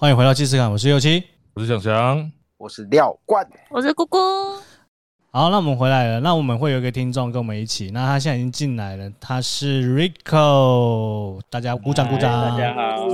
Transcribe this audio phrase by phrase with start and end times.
[0.00, 1.22] 欢迎回到既视感，我是右七，
[1.52, 4.16] 我是祥祥，我是廖冠，我是姑姑。
[5.30, 6.20] 好，那我们回来了。
[6.20, 12.32] 那我们会有一个听众跟我们一起，那他现在已经进来了，他是 Rico，大家鼓掌鼓掌。
[12.32, 13.06] 大家好。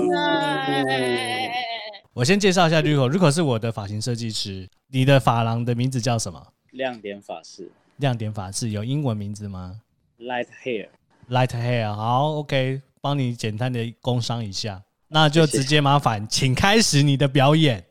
[2.12, 4.68] 我先介绍一下 Rico，Rico 是我的发型设计师。
[4.86, 6.40] 你的发廊的名字叫什么？
[6.70, 7.68] 亮点发饰。
[7.96, 9.80] 亮点发饰有英文名字吗
[10.20, 10.90] ？Light Hair。
[11.30, 14.80] Light Hair，好，OK，帮你简单的工商一下。
[15.08, 17.84] 那就直接麻烦，请开始你的表演。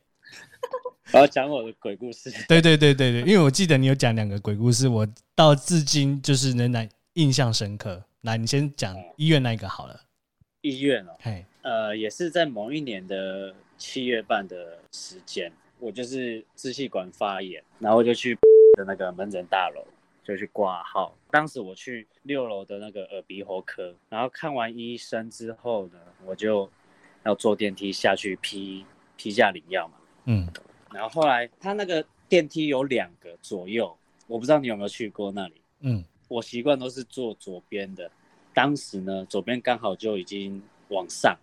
[1.13, 2.29] 我要讲我的鬼故事。
[2.47, 8.03] 对对对对对，因为我记得你有讲两个鬼故事，我到至今就是仍然印象深刻。
[8.21, 9.97] 来，你先讲医院那一个好了。
[10.61, 18.35] 医院哦，嘿，呃，也是在某一年的七月半的时间，我就是支气管发炎，然后就去
[18.75, 19.85] 的那个门诊大楼
[20.23, 21.16] 就去挂号。
[21.29, 26.69] 当时我去六楼的那个耳鼻喉科，然后看完医生之后呢，我就。
[27.26, 28.86] 要坐电梯下去批
[29.18, 29.95] 批下领药嘛，
[30.26, 30.48] 嗯，
[30.94, 38.12] 然后后来他那个电梯有两个左右，我不知道你有没有去过那里，嗯，我习惯都是坐左边的，
[38.53, 41.36] 当时呢左边刚好就已经往上，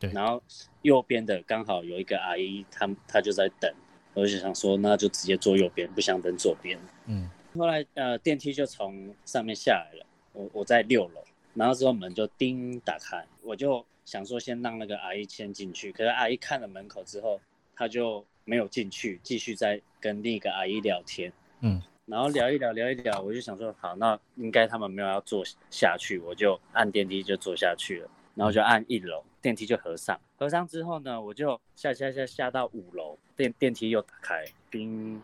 [0.00, 0.42] 对，然后
[0.82, 3.72] 右边的刚好有一个阿姨，她她就在等，
[4.14, 11.22] 我就想说那就直接坐右边，不想等左边，嗯，后来呃电梯就从上面下来了，我我在六楼，
[11.54, 13.86] 然后之后门就叮打开，我就。
[14.08, 17.38] 想说先让那个阿姨先进去，可是阿姨看了门口之后，
[17.76, 21.30] 她就没有进去，继续在跟另一个阿姨聊天。
[21.60, 28.10] 嗯，然后聊一聊，聊一聊，我就想说，好，那应该他们没有要坐下去，我就按电梯就坐下去了。
[28.34, 35.20] 然后就按一楼，电梯就合上，合上之后呢，我就下下下下到五楼，电电梯又打开，叮，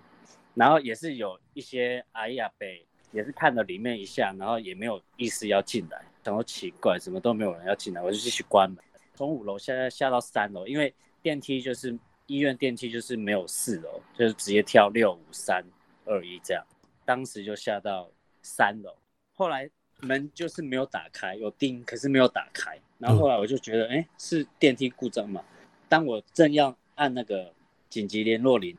[0.53, 2.69] 然后也是有一些阿姨阿伯，
[3.13, 6.05] 也是看了里面一下，然后也没有意思要进来。
[6.25, 8.83] 想说奇怪，怎么都没有人要进来，我就继续关门。
[9.15, 10.93] 从五楼下下到三楼，因为
[11.23, 11.97] 电梯就是
[12.27, 15.63] 医院电梯就是没有四楼，就是直接跳六五三
[16.07, 16.65] 二一这样。
[17.05, 18.11] 当时就下到
[18.43, 18.97] 三楼，
[19.35, 19.69] 后来
[20.01, 22.81] 门就是没有打开，有钉，可是没有打开。
[22.99, 25.45] 然后后来我就觉得，哎、欸，是电梯故障嘛？
[25.89, 27.53] 当我正要按那个
[27.91, 28.75] 紧急联络铃，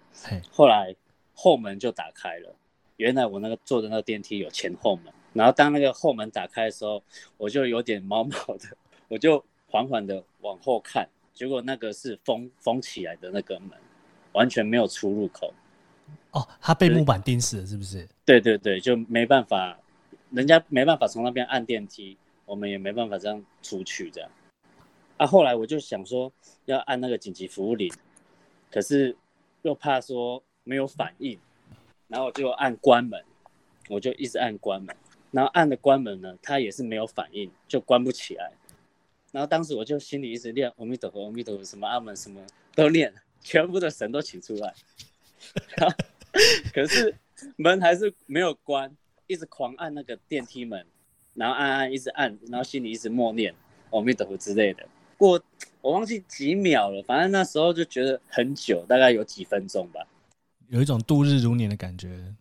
[0.51, 0.95] 后来
[1.33, 2.55] 后门就打开了。
[2.97, 5.13] 原来我那个坐的那个电梯有前后门。
[5.35, 7.03] 然后当那个后门打开的时候，
[7.35, 8.77] 我就有点毛毛的，
[9.09, 13.71] 我就缓缓的往后看，结果那个是封封起来的那个门，
[14.31, 15.53] 完全没有出入口。
[16.31, 18.07] 哦，他被木板钉死了，是不是？
[18.23, 19.77] 对对对，就没办法，
[20.31, 24.29] 人家没办法从那边按电梯，我们也没办法这样出去这样。
[25.17, 26.31] 啊，后来我就想说
[26.63, 27.91] 要按那个紧急服务铃，
[28.71, 29.15] 可是
[29.63, 31.37] 又怕说没有反应，
[32.07, 33.21] 然后就按关门，
[33.89, 34.95] 我就一直按关门。
[35.35, 38.53] 然后按了关门呢，它也是没有反应，就关不起来。
[39.33, 42.39] 然后当时我就心里一直念阿弥陀佛，阿弥陀佛，什么阿门什么
[42.73, 44.73] 都念，全部的神都请出来。
[46.73, 47.13] 可是
[47.57, 48.89] 门还是没有关，
[49.27, 50.85] 一直狂按那个电梯门，
[51.33, 53.53] 然后按按一直按，然后心里一直默念
[53.89, 54.87] 阿弥陀佛之类的。
[55.17, 55.41] 过
[55.81, 60.07] 我忘记几秒了，反正那时候就觉得很久，大概有几分钟吧，
[60.69, 62.33] 有一种度日如年的感觉。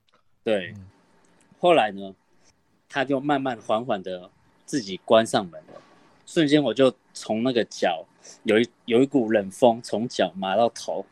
[0.44, 0.86] 对，嗯、
[1.58, 2.14] 后来呢？
[2.94, 4.30] 他就慢慢缓缓的
[4.64, 5.82] 自己关上门了，
[6.24, 8.06] 瞬间我就从那个脚
[8.44, 11.04] 有一有一股冷风从脚麻到头，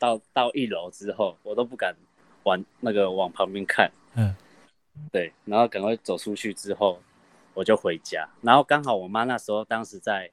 [0.00, 1.94] 到到一楼之后，我都不敢
[2.42, 4.34] 往那个往旁边看，嗯，
[5.12, 7.00] 对，然后赶快走出去之后，
[7.54, 10.28] 我就回家，然后刚好我妈那时候当时在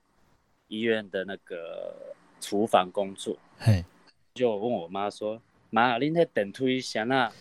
[0.70, 3.86] 医院的那个厨房工作，嘿，
[4.34, 5.40] 就问我妈说
[5.70, 7.32] ：“妈，你那电梯响啊？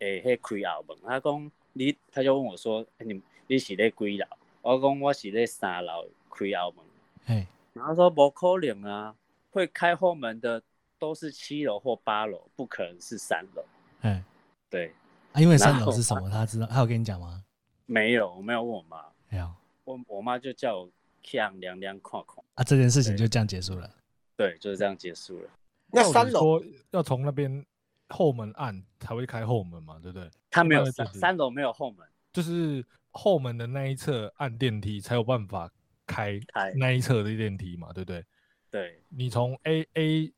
[0.00, 1.52] 诶，迄开后门？”她讲。
[1.74, 4.26] 你他就问我说：“欸、你你是在几楼？”
[4.62, 6.84] 我讲我是在三楼开后门。
[7.26, 9.14] 哎，然后说不可能啊，
[9.50, 10.62] 会开后门的
[10.98, 13.64] 都是七楼或八楼，不可能是三楼。
[14.02, 14.22] 哎，
[14.70, 14.92] 对
[15.32, 16.28] 啊，因为三楼是什么？
[16.30, 17.42] 他知道，他有跟你讲吗？
[17.86, 19.04] 没有，我没有问我妈。
[19.28, 19.50] 没有，
[19.84, 20.90] 我我妈就叫我
[21.22, 22.44] 看量量看看。
[22.54, 23.90] 啊，这件事情就这样结束了。
[24.36, 25.48] 对，对，就是这样结束了。
[25.88, 27.64] 那三楼要从那边。
[28.12, 30.30] 后门按才会开后门嘛，对不对？
[30.50, 35.68] 他没有三三楼没有后门，就是后门的那一侧按电梯才有办法
[36.06, 38.24] 开开那一侧的电梯嘛，对不对？
[38.70, 40.32] 对，你从 A A。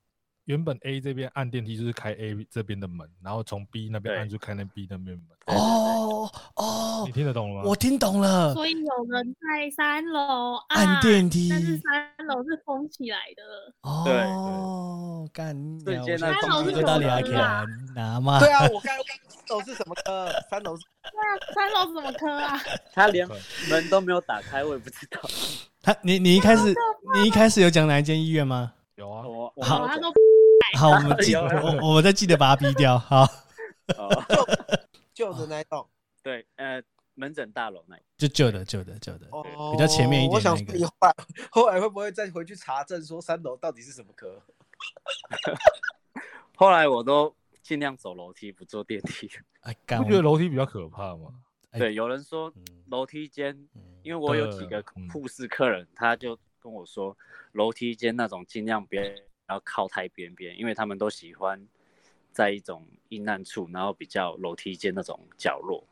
[0.47, 5.27] 原本 A 这边按电梯就是开 A 这边的门，然后从 B 那边按就开那 B 那边门。
[5.47, 5.94] 哦
[6.57, 7.69] 哦，你听得懂了吗？
[7.69, 8.53] 我听懂了。
[8.55, 13.43] 所以有人在三楼按电梯，但是三楼是封起来的。
[13.83, 15.55] 哦，干，
[15.85, 17.33] 对，三楼是到底还可以
[17.95, 18.39] 拿吗？
[18.41, 20.31] 对啊，我刚刚三楼是什么科？
[20.51, 20.83] 三楼是？
[21.03, 22.61] 对啊，三楼是什么科啊？
[22.93, 23.29] 他连
[23.69, 25.21] 门都没有打开，我也不知道。
[25.83, 26.75] 他，你你一开始
[27.15, 28.73] 你一开始有讲哪一间医院吗？
[28.97, 30.13] 有啊，我好，他说
[30.79, 32.99] 好，我们记 我我们再记得把它逼掉。
[32.99, 33.23] 好，
[33.99, 34.25] 哦，
[35.13, 35.87] 旧的那一栋。
[36.25, 36.83] 对，呃，
[37.15, 41.15] 门诊大楼那里就旧的旧的旧的，哦，比较前面一点我想那个说你后来
[41.51, 44.43] 后来会不会再回去查证，说三楼到底是什么科？
[46.57, 49.31] 后来我都尽量走楼梯，不坐电梯。
[49.61, 51.35] 哎，干不觉得楼梯比较可怕吗？
[51.73, 57.15] 哎对，有人说嗯楼梯间，嗯因为我有几个嗯护士客人，他就跟我说，
[57.53, 61.69] 楼梯间那种尽量别要靠太边边，因为他们都喜欢
[62.33, 65.87] 在一种阴暗处，然后比较楼梯间那种角落。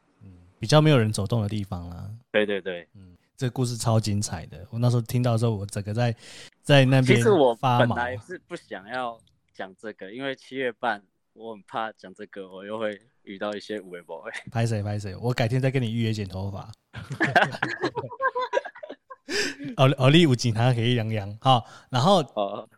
[0.62, 2.08] 嗯比较没有人走动的地方啦。
[2.30, 4.64] 对对对，嗯，这个故事超精彩的。
[4.70, 6.14] 我那时候听到的时候，我整个在
[6.62, 7.96] 在那边其实我发毛。
[7.96, 9.18] 本来是不想要
[9.52, 14.22] 讲这个，因为七月半我很怕讲这个，我又会遇到一些无微博。
[14.52, 16.70] 拍谁拍谁，我改天再跟你预约剪头发。
[19.76, 22.68] 哦哦，你有警察可以养养好，然后哦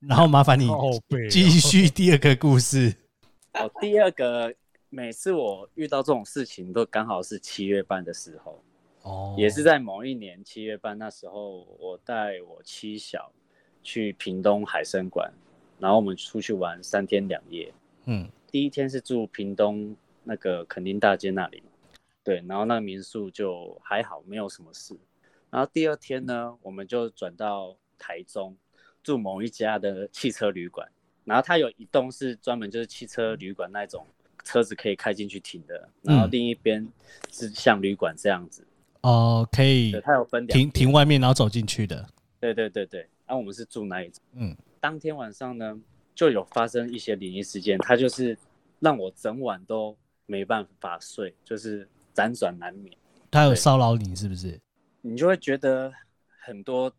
[0.00, 0.68] 然后麻烦你
[1.30, 2.94] 继续第二个故事。
[3.54, 4.54] 哦，第二个，
[4.90, 8.62] 每次我遇到这种事情，都刚好是七月半的时候。
[9.02, 13.32] 哦，也是在某一年七月半，那时候我带我妻小
[13.82, 15.32] 去屏东海参馆，
[15.78, 17.72] 然后我们出去玩三天两夜。
[18.04, 21.62] 嗯第一天是住屏东那个垦丁大街那里，
[22.24, 24.98] 对，然后那个民宿就还好，没有什么事。
[25.50, 28.56] 然后第二天呢，我们就转到台中
[29.04, 30.90] 住某一家的汽车旅馆，
[31.24, 34.04] 然后它有一栋是专门就是汽车旅馆那种
[34.44, 36.86] 车子可以开进去停的，然后另一边
[37.30, 38.66] 是像旅馆这样子。
[39.02, 42.06] 哦，可以，它有分停停外面，然后走进去的。
[42.38, 44.22] 对对对对，然、啊、我们是住那一种。
[44.34, 45.78] 嗯，当天晚上呢，
[46.14, 48.36] 就有发生一些灵异事件，它就是
[48.78, 49.96] 让我整晚都
[50.26, 52.94] 没办法睡，就是辗转难眠。
[53.30, 54.60] 他有对骚扰你是不是？
[55.02, 55.92] 你就会觉得
[56.40, 56.92] 很多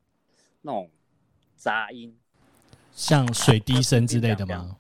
[0.62, 0.90] 那种
[1.56, 2.16] 杂音，
[2.94, 4.76] 像水滴声之类的吗？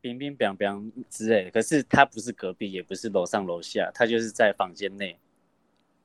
[0.00, 1.50] 冰冰冰冰之类的。
[1.50, 5.18] 可是他不是隔壁，也不是楼上楼下，他就是在房间内。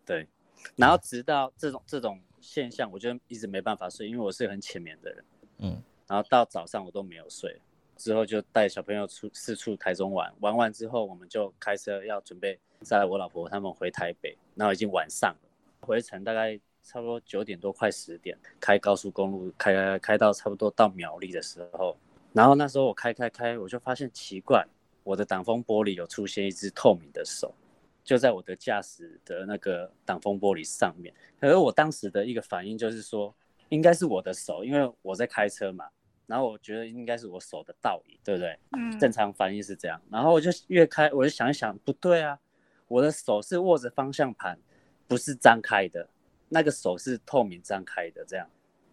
[0.06, 0.28] 对，
[0.76, 5.26] 然后直到这种这种现象，我就一直没办法睡，因为我是很浅眠的人。
[5.58, 7.60] 嗯，然后到早上我都没有睡，
[7.96, 15.50] 之后就带小朋友出四处台中玩，玩完之后我们就开车要准备载我老婆他们回台北，然后已经晚上了，
[15.80, 21.98] 回程大概差不多九点多快十点，开高速公路开开开到差不多到苗栗的时候，
[22.36, 24.64] 然后那时候我开开开，我就发现奇怪，
[25.04, 27.56] 我的挡风玻璃有出现一只透明的手，
[28.04, 33.34] 就在我的驾驶的那个挡风玻璃上面，可是我当时的一个反应就是说。
[33.70, 35.90] 应该是我的手，因为我在开车嘛，
[36.28, 38.58] 然后我觉得应该是我手的倒影，对不对？
[38.78, 42.40] 嗯，正常反应是这样，然后我就越开，我就想一想，不对啊，
[42.88, 44.60] 我的手是握着方向盘，
[45.08, 46.08] 不是张开的，
[46.48, 48.48] 那个手是透明张开的，这样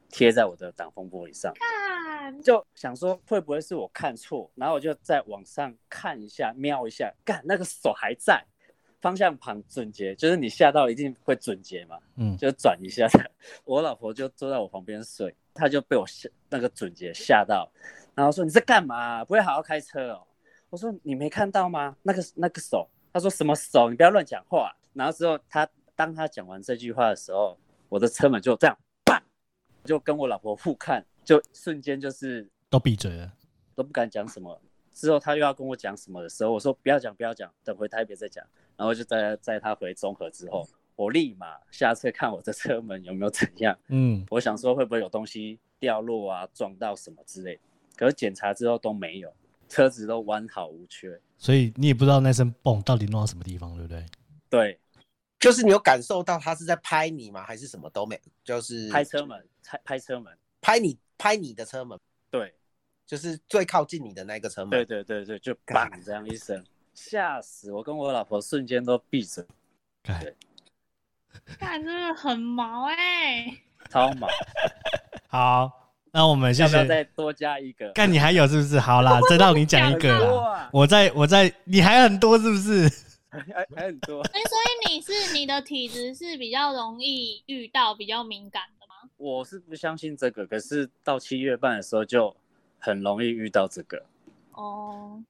[0.08, 1.68] 贴在我的挡风玻璃上，看，
[2.40, 8.44] 就想说会不会是我看错，然后我就在网上看一下，瞄一下，干，那个手还在。
[9.00, 13.04] 方向盘准结，就是你吓到一定会准结嘛，嗯，就转一下。
[13.64, 17.68] 我老婆就坐在我旁边睡，她就被我吓那个准结吓到，
[18.14, 19.24] 然后说你在干嘛？
[19.24, 20.22] 不会好好开车哦。
[20.70, 21.96] 我说你没看到吗？
[22.04, 23.90] 那个那个手，她说什么手？
[23.90, 24.72] 你不要乱讲话。
[24.92, 27.58] 然后之后她当她讲完这句话的时候，
[27.88, 29.20] 我的车门就这样，砰，
[29.84, 33.32] 就跟我老婆互看，就瞬间就是都闭嘴了，
[33.74, 34.60] 都不敢讲什么。
[34.92, 38.44] 之后他又要跟我讲什么的时候，我说不要讲，不要讲，等回台北再讲。
[38.76, 43.78] 然后就在在他回中和之后，我立马下车看我的车门有没有怎样。
[43.88, 47.58] 嗯，我想说会不会有东西掉落啊，撞到什么之类。
[47.96, 49.32] 可是检查之后都没有，
[49.68, 51.20] 车子都完好无缺。
[51.38, 54.04] 所以你也不知道那声嘣到底弄到什么地方，对不对？
[54.50, 54.80] 对，
[55.38, 57.42] 就是你有感受到他是在拍你吗？
[57.42, 58.20] 还是什么都没？
[58.44, 61.96] 就是拍车门，拍拍车门，拍你拍你的车门，
[62.32, 62.52] 对，
[63.06, 64.70] 就是最靠近你的那个车门。
[64.70, 66.64] 对对对对，就砰这样一声，
[66.94, 69.44] 吓死我跟我老婆瞬间都闭嘴，
[70.02, 70.34] 对，
[71.60, 73.56] 看真的很毛哎、
[73.88, 74.26] 超毛。
[75.28, 76.84] 好，那我们谢要不要。
[76.84, 77.92] 再多加一个？
[77.92, 78.80] 看你还有是不是？
[78.80, 80.68] 好啦， 再让你讲一个啦。
[80.72, 82.90] 我在我在，你还很多是不是？
[83.30, 84.22] 还还很多。
[84.22, 88.64] 哎、所以你是你的体质是比较容易遇到比较敏感？
[89.22, 92.34] 我是不相信这个，可是到七月半的时候就
[92.80, 94.04] 很容易遇到这个，
[94.50, 95.22] 哦，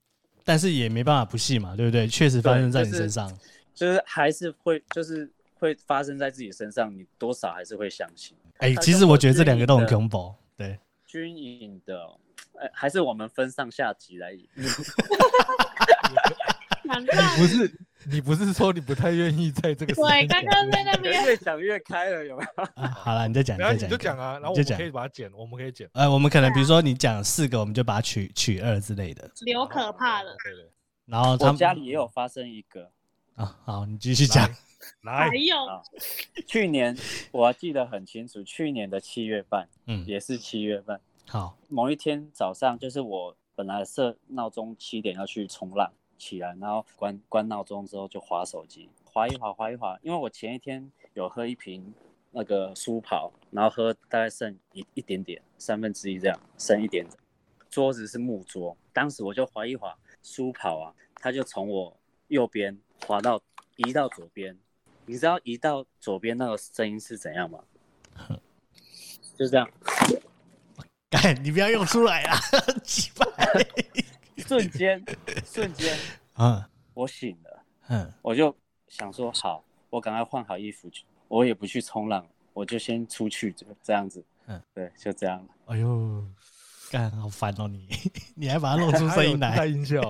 [0.42, 2.08] 但是也没办法不信嘛，对不对？
[2.08, 3.30] 确实发生在你身上。
[3.75, 8.34] 就是还是会就是会发生在自己身上，你多少还是会相信。
[8.58, 10.34] 哎、其实我觉得这两个都很恐怖。
[10.56, 12.06] 对，军营的，
[12.61, 14.32] 哎，还是我们分上下集来。
[16.84, 17.70] 难道不是
[18.11, 21.25] 你不是说你不太愿意在这个时对，间刚刚在那边。
[21.25, 22.64] 越讲越开了，有没有？
[22.82, 25.88] 啊，好了，你再讲，然后你你再讲，就讲啊，然后我们可以把它剪，我们可以剪。
[25.94, 30.71] 呃，我们可能比如说你讲四个，我们就把它取取二之类的，留可怕的，对对，
[31.06, 32.90] 然后他们家里也有发生一个，
[33.35, 34.49] 啊，好，你继续讲。
[35.02, 35.54] 来还，有？
[36.44, 36.97] 去年
[37.30, 45.92] 我还记得很清楚，去年的七月半，嗯，也是七月半，好，某一天早上，就是我本来设闹钟七点要去冲浪，
[46.23, 51.93] 起来，然后关关闹钟之后就划手机，划一划，划一划，因为我前一天有喝一瓶
[52.31, 57.19] 那个舒跑，然后喝大概剩一一点点，三分之一这样，剩一点点。
[57.69, 61.97] 桌子是木桌，当时我就划一滑，舒跑啊，它就从我
[62.29, 63.43] 右边滑到
[63.75, 64.57] 移到左边。
[65.07, 67.64] 你知道移到左边那个声音是怎样吗？
[69.37, 69.69] 就这样，
[71.11, 72.38] 干，你不要用出来啦，
[72.85, 73.26] 鸡巴。
[74.46, 75.02] 瞬间，
[75.44, 75.96] 瞬间，
[76.38, 76.62] 嗯
[76.94, 78.54] 我醒了，嗯，我就
[78.88, 84.22] 想说好，我赶快换好衣服去，我也不去冲浪，我就先出去，就这样子。
[84.46, 85.49] 嗯，对，就这样了。
[85.66, 86.25] 哎呦，
[86.90, 87.88] 干，好烦哦你，
[88.34, 89.56] 你还把它弄出声音来。
[89.56, 90.00] 带音效，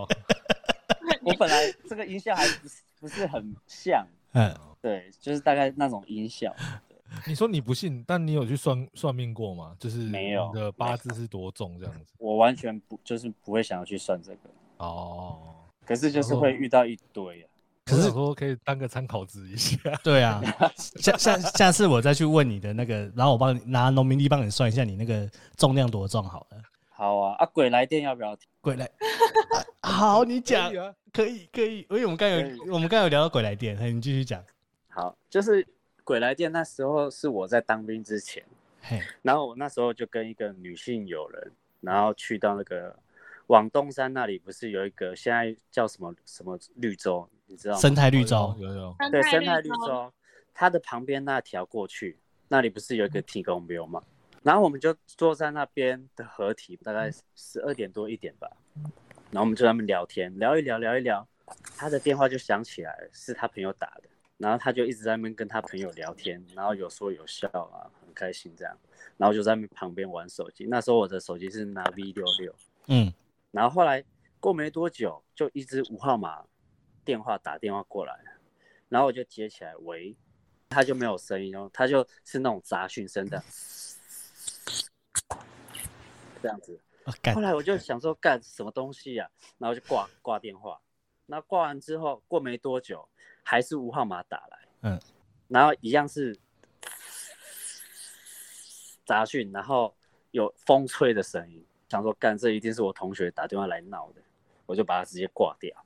[1.23, 6.55] 我本来这个音效还不是不是很像，嗯，对，就是大概那种音效。
[7.27, 9.75] 你说你不信，但你有去算算命过吗？
[9.79, 12.15] 就是没有你的八字是多重这样子？
[12.19, 15.39] 我完全不就是不会想要去算这个，哦，
[15.85, 17.49] 可是就是会遇到一堆啊。
[17.85, 19.77] 可是说可以当个参考值一下。
[20.05, 20.41] 对啊，
[20.77, 26.63] 下下下次我再去问你的那个，然后我帮你拿农民历帮你算一下你那个重量多重好了。
[26.91, 28.47] 好啊，啊，鬼来电要不要听？
[28.61, 28.89] 鬼来，
[29.83, 34.41] 好，你可以讲，啊，可以可以，因为我们刚有我们刚有聊到鬼来电，嘿，你继续讲。
[34.89, 35.67] 好，就是
[36.13, 38.45] 鬼来电那时候是我在当兵之前。
[38.83, 42.95] 嘿，然后我那时候就跟一个女性友人，然后去到那个
[43.47, 47.81] 往东山那里，不是有一个现在叫什么什么绿洲，你知道吗？
[47.81, 50.13] 生态绿洲，有有，对，生态绿洲，洲，
[50.53, 54.03] 它的旁边那条过去，那里不是有一个提供庙吗？
[54.43, 58.51] 然后我们就坐在那边的合体，大概十二点多一点吧，
[59.31, 61.27] 然后我们就在那边聊天，聊一聊，聊一聊，
[61.79, 64.11] 他的电话就响起来了，是他朋友打的，
[64.43, 68.77] 然后他就一直在那边跟他朋友聊天，然后有说有笑啊，很开心这样，
[69.17, 70.67] 然后就在旁边玩手机。
[70.67, 72.53] 那时候我的手机是拿 V 六六，
[72.89, 73.15] 嗯，
[73.53, 74.05] 然后后来
[74.41, 76.45] 过没多久，就一支五号码
[77.05, 78.19] 电话打电话过来，
[78.89, 80.17] 然后我就接起来，喂，
[80.69, 83.41] 他就没有声音哦，他就是那种杂讯声的，
[86.43, 86.81] 这样子。
[87.33, 90.81] 后来我就想说干什么东西呀、啊，然后就挂挂电话，
[91.27, 93.09] 那挂完之后过没多久，
[93.43, 95.01] 还是无号码打来，嗯，
[95.49, 96.39] 然后一样是
[99.05, 99.95] 杂讯，然后
[100.31, 104.23] 有风吹的声音，想说干这一定是我同学打电话来闹的，
[104.67, 105.85] 我就把它直接挂掉，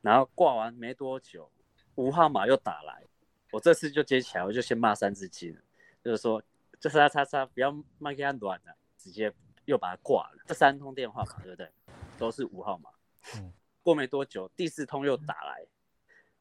[0.00, 1.50] 然后挂完没多久，
[1.94, 3.04] 无号码又打来，
[3.50, 5.56] 我这次就接起来，我就先骂三字经，
[6.02, 6.42] 就是说
[6.78, 9.32] 这是他叉叉不要骂给他乱了，直接。
[9.66, 11.66] 又把它挂了，这三通电话嘛，对不对？
[12.18, 12.90] 都是无号码。
[13.34, 13.50] 嗯。
[13.82, 15.64] 过没多久，第四通又打来，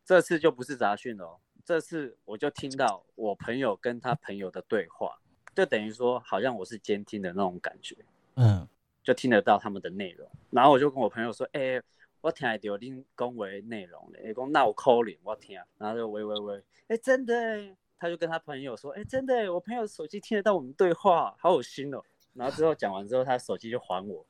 [0.05, 1.39] 这次就不是杂讯了哦。
[1.65, 5.19] 这次我就听到我朋友跟他朋友的对话，
[5.55, 7.95] 就等于说好像我是监听的那种感觉。
[8.35, 8.67] 嗯。
[9.03, 11.83] 就听得到他们的内容，然后我就跟我朋友说：“哎、欸，
[12.21, 16.57] 我听得到你讲话内容嘞，哎，讲那我 call 我听。”然后就喂喂喂，
[16.87, 22.01] 哎、欸，真的，他就跟他朋友说：“哎、欸，真的，我朋友手机听得到我们对话，好有心哦。”
[22.33, 24.25] 然后之后讲完之后，他手机就还我，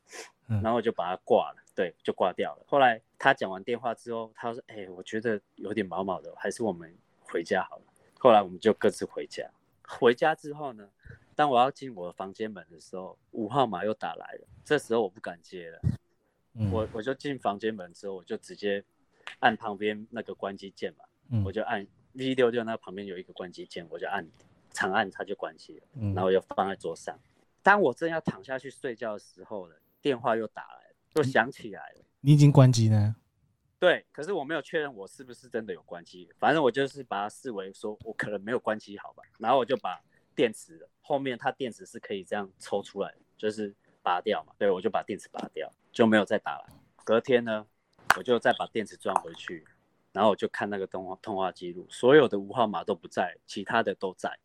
[0.48, 2.64] 然后我就把它挂了，对，就挂掉了。
[2.68, 7.84] 后来他讲完电话之后，他说：“哎、欸，我觉得有点毛毛的，还是我们回家好了。”
[8.20, 9.50] 后来我们就各自回家。
[9.86, 10.90] 回家之后呢，
[11.36, 14.48] 当我要进我的房间门的时候，五号码又打来了。
[14.64, 15.82] 这时候我不敢接了，
[16.72, 18.84] 我我就进房间门之后，我就直接
[19.40, 24.26] 按旁边那个关机键嘛，我就按 V 六六那旁边有一个关机键，我就按
[24.72, 27.20] 长按它就关机了，然后又放在桌上。
[27.62, 30.83] 当我正要躺下去睡觉的时候呢，电话又打来
[31.14, 32.02] 了，又响起来了。
[32.22, 33.16] 你已经关机呢？
[33.80, 40.02] 对，可是我没有确认我是不是真的有关机，反正我就是把它视为说我可能没有关机好吧，然后我就把
[40.34, 44.54] 电池后面它电池是可以这样抽出来，就是拔掉嘛。
[44.58, 46.66] 对，我就把电池拔掉，就没有再打了。
[47.04, 47.68] 隔天呢，
[48.16, 49.68] 我就再把电池装回去，
[50.14, 54.40] 然后我就看那个通话通话记录，所有的无号码都不在，其他的都在。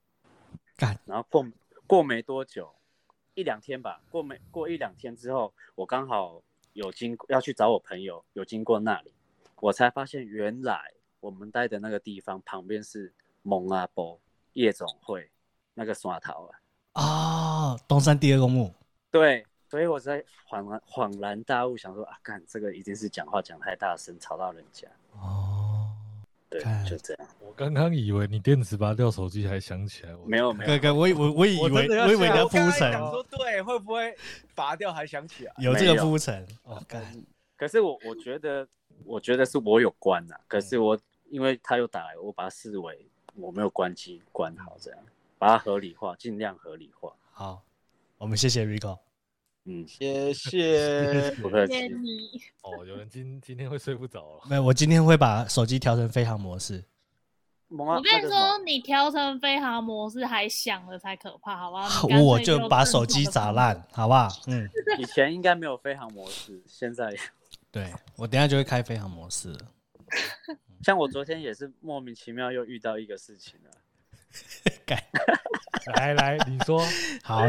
[0.76, 1.46] 干，然后过
[1.86, 2.74] 过没多久。
[3.34, 6.42] 一两天吧，过没过一两天之后，我刚好
[6.78, 9.12] 有经要去找我朋友，有经过那里，
[9.60, 14.16] 我才发现原来我们待的那个地方旁边是蒙阿波
[14.52, 15.28] 夜总会
[15.74, 16.60] 那个耍头啊。
[16.92, 18.72] 啊、哦，东山第二公墓。
[19.10, 24.86] 对，所以我在恍然恍然大悟，想说啊，干这个一定是讲话讲太大声，吵到人家。
[25.14, 25.57] 哦，
[26.50, 27.28] 对，就这样。
[27.40, 30.16] 我刚刚以为你电池拔掉，手机还响起来。
[30.16, 34.16] 我没有没有，哥哥，我以我我以为我以为你要吓我铺陈，想说对，会不会
[34.54, 35.52] 拔掉还想起来？
[35.58, 36.46] 有这个铺陈。
[36.64, 37.02] 哦，干，
[37.56, 38.66] 可是我我觉得，
[39.04, 40.40] 我觉得是我有关呐、啊。
[40.48, 45.00] 可是我因为他又打来，我把它视为我没有关机关好，这样
[45.38, 47.12] 把它合理化，尽量合理化。
[47.32, 47.62] 好，
[48.16, 48.98] 我们谢谢 Rico。
[49.70, 51.30] 嗯，谢 谢。
[51.42, 51.74] 不客气。
[51.74, 52.40] 谢谢你。
[52.62, 54.40] 哦，有人今今天会睡不着了。
[54.48, 56.82] 没有，我今天会把手机调成飞行模式。
[57.68, 62.08] 我我跟你说，你调成飞行模式还响了才可怕，好不好？
[62.24, 64.28] 我就把手机砸烂，好不好？
[64.46, 64.66] 嗯。
[64.98, 67.14] 以前应该没有飞行模式，现在。
[67.70, 69.58] 对，我等下就会开飞行模式了。
[70.82, 73.70] 像我昨天也是莫名其妙又遇到一个事情了。
[75.94, 76.82] 来来，你说。
[77.22, 77.42] 好，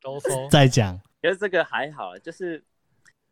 [0.00, 0.48] 都说。
[0.48, 1.00] 再讲。
[1.24, 2.62] 其实这个还好，就是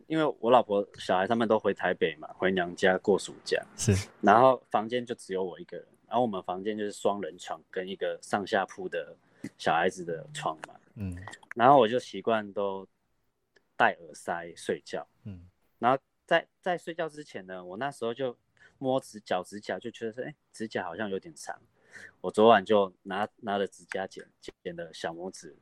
[0.06, 3.62] 因为我老婆、小孩他们都回台北嘛，回娘家过暑假。
[3.76, 3.92] 是。
[4.22, 9.14] 然后房间就只有我一个人，然后我们房间就是双人床跟一个上下铺的
[9.58, 10.74] 小孩子的床嘛。
[10.94, 11.14] 嗯。
[11.54, 12.88] 然后我就习惯都
[13.76, 15.06] 戴耳塞睡觉。
[15.24, 15.44] 嗯。
[15.78, 18.34] 然后在在睡觉之前呢，我那时候就
[18.78, 21.60] 摸指脚指甲，就觉得说，哎，指甲好像有点长。
[22.22, 24.24] 我昨晚就拿拿了指甲剪
[24.62, 25.54] 剪的小拇指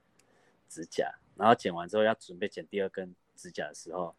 [0.70, 1.12] 指甲。
[1.36, 4.16] 然后剪完之后要准备剪第二根指甲的时候，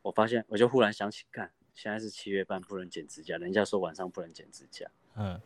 [0.00, 4.90] 我发现我就忽然想起，看现在是七月半，不能剪指甲，人家说晚上不能剪指甲。
[5.16, 5.38] 嗯。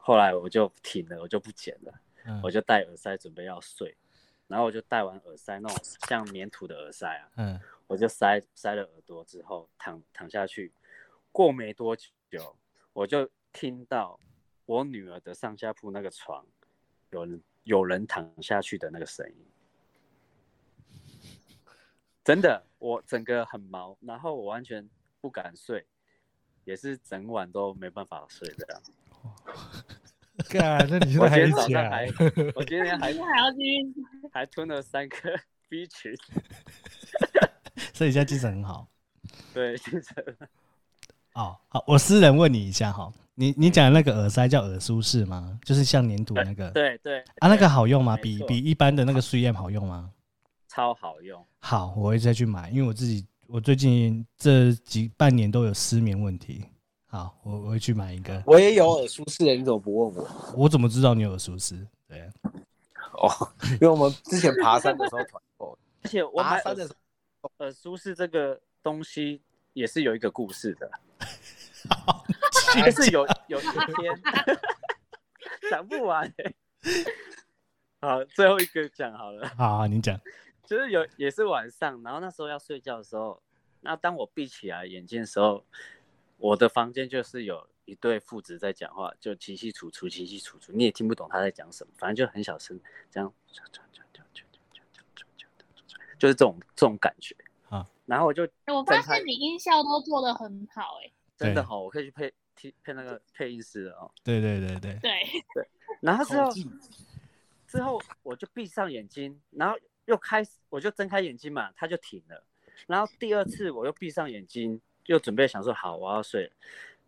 [0.00, 1.92] 后来我就停了，我就不剪了，
[2.24, 3.94] 嗯、我就戴耳塞准备要睡，
[4.46, 5.76] 然后我就戴完耳塞那种
[6.08, 10.72] 像粘土的耳塞啊，嗯，我就塞塞了耳朵之后躺躺下去，
[11.30, 12.56] 过没多久
[12.94, 14.18] 我就听到
[14.64, 16.46] 我女儿的上下铺那个床
[17.10, 19.46] 有人有人躺下去的那个声音。
[22.28, 24.86] 真的，我整个很毛，然后我完全
[25.18, 25.86] 不敢睡，
[26.64, 28.82] 也是整晚都没办法睡这样。
[30.50, 32.06] 干，那你现在还我今天早上还，
[32.54, 33.58] 我今天还 还要去，
[34.30, 35.30] 还吞了三颗
[35.70, 36.14] B 群，
[37.94, 38.86] 所以现在精神很好。
[39.54, 40.36] 对，精神。
[41.32, 45.58] 哦，好，我私人问你一下哈，你你讲的那个耳塞叫耳舒适吗？
[45.64, 46.70] 就是像粘土那个？
[46.72, 47.24] 对对，对。
[47.38, 48.18] 啊，那个好用吗？
[48.18, 50.12] 比比一般的那个 3M 好用吗？
[50.78, 56.64] 超好用，好，我会再去买，因为我自己我最近这几半年都有失眠问题，
[57.08, 58.40] 好，我我会去买一个。
[58.46, 60.28] 我也有耳舒适的，你怎么不问我？
[60.56, 61.84] 我怎么知道你有耳舒适？
[62.06, 62.30] 对，
[63.14, 63.28] 哦，
[63.72, 66.94] 因为我们之前爬山的时候团购， 而且我爬山的时
[67.42, 70.88] 候，耳舒适这个东西也是有一个故事的，
[72.84, 74.22] 就是有有一天
[75.72, 76.32] 讲不完，
[78.00, 80.16] 好，最后一个讲好了，好，好，你讲。
[80.68, 83.42] 就是有也是晚上，然后那时候要睡觉的时候，
[83.80, 85.64] 那当我闭起来眼睛的时候，
[86.36, 92.78] 我的房间就是有一对父子在讲话，就窸窸窣窣，窸窸窣窣，你也听不懂他在讲什么，反正就很小声，
[93.10, 93.32] 这样，
[96.18, 97.34] 就是这种这种感觉
[97.70, 97.88] 啊。
[98.04, 104.10] 然后我就，我发现你音效都做得很好，哎，真的好，我可以去配配配那个配音师的哦。
[104.22, 105.00] 对对对对对
[105.54, 105.68] 对。
[106.02, 106.52] 然后之后
[107.66, 109.74] 之后我就闭上眼睛，然后。
[110.08, 112.42] 又开始，我就睁开眼睛嘛，他就停了。
[112.86, 116.50] 然后第二次我又闭上眼睛，又准备想说好，我要睡。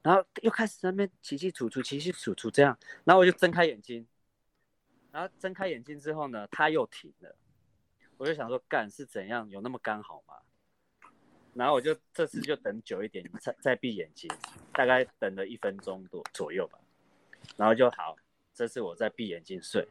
[0.02, 2.78] 然后又开始在那边窸窸窣窣，窸窸窣窣这样。
[3.04, 4.06] 然后我就睁开眼睛，
[5.10, 7.34] 然后睁开眼睛之后呢，他又停了。
[8.18, 9.48] 我就想说，干是怎样？
[9.48, 10.34] 有那么刚好吗？
[11.54, 14.30] 然后我就这次就等久一点，再再闭眼睛，
[14.74, 16.78] 大概等了一分钟多左右吧。
[17.56, 18.14] 然后就好，
[18.52, 19.88] 这次我再闭眼睛睡。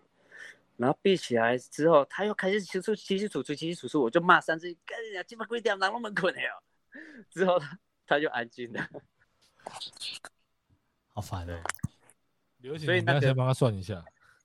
[0.80, 6.44] 然后闭起来之后，他又开始清出清清楚楚清清楚楚，我就骂三字，干呀，鸡巴鬼点，哪那么困呀？
[7.30, 8.88] 之后他他就安静了，
[11.14, 11.62] 好烦哦。
[12.78, 14.04] 所以那先帮他算一下，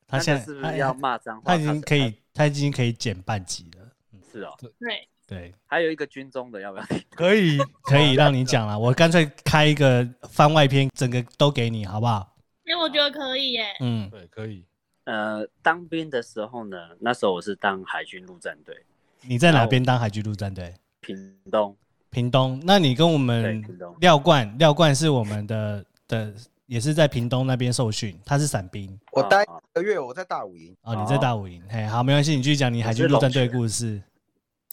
[0.08, 1.44] 他现在是不是要骂脏话？
[1.46, 3.92] 他已经可以，他已经可以减半级了。
[4.32, 6.84] 是哦，对对，还有一个军中的要不要？
[7.14, 12.36] 可以可以让你讲了，我干脆开一个番外篇，整个都给你，好不好？
[12.64, 13.72] 因为我觉得可以耶。
[13.78, 14.66] 嗯，对，可以。
[15.04, 18.74] 呃，当兵的时候呢，那时候我是当海军陆战队。
[19.20, 20.74] 你在哪边当海军陆战队？
[21.00, 21.76] 屏东。
[22.08, 23.62] 屏东，那你跟我们
[24.00, 26.32] 廖冠，廖冠是我们的的，
[26.66, 28.98] 也是在屏东那边受训，他是伞兵。
[29.12, 30.74] 我待一个月，我在大武营。
[30.82, 34.00] 哦，你在大武营，嘿，好，没关系，你继续讲你海军陆战队故事。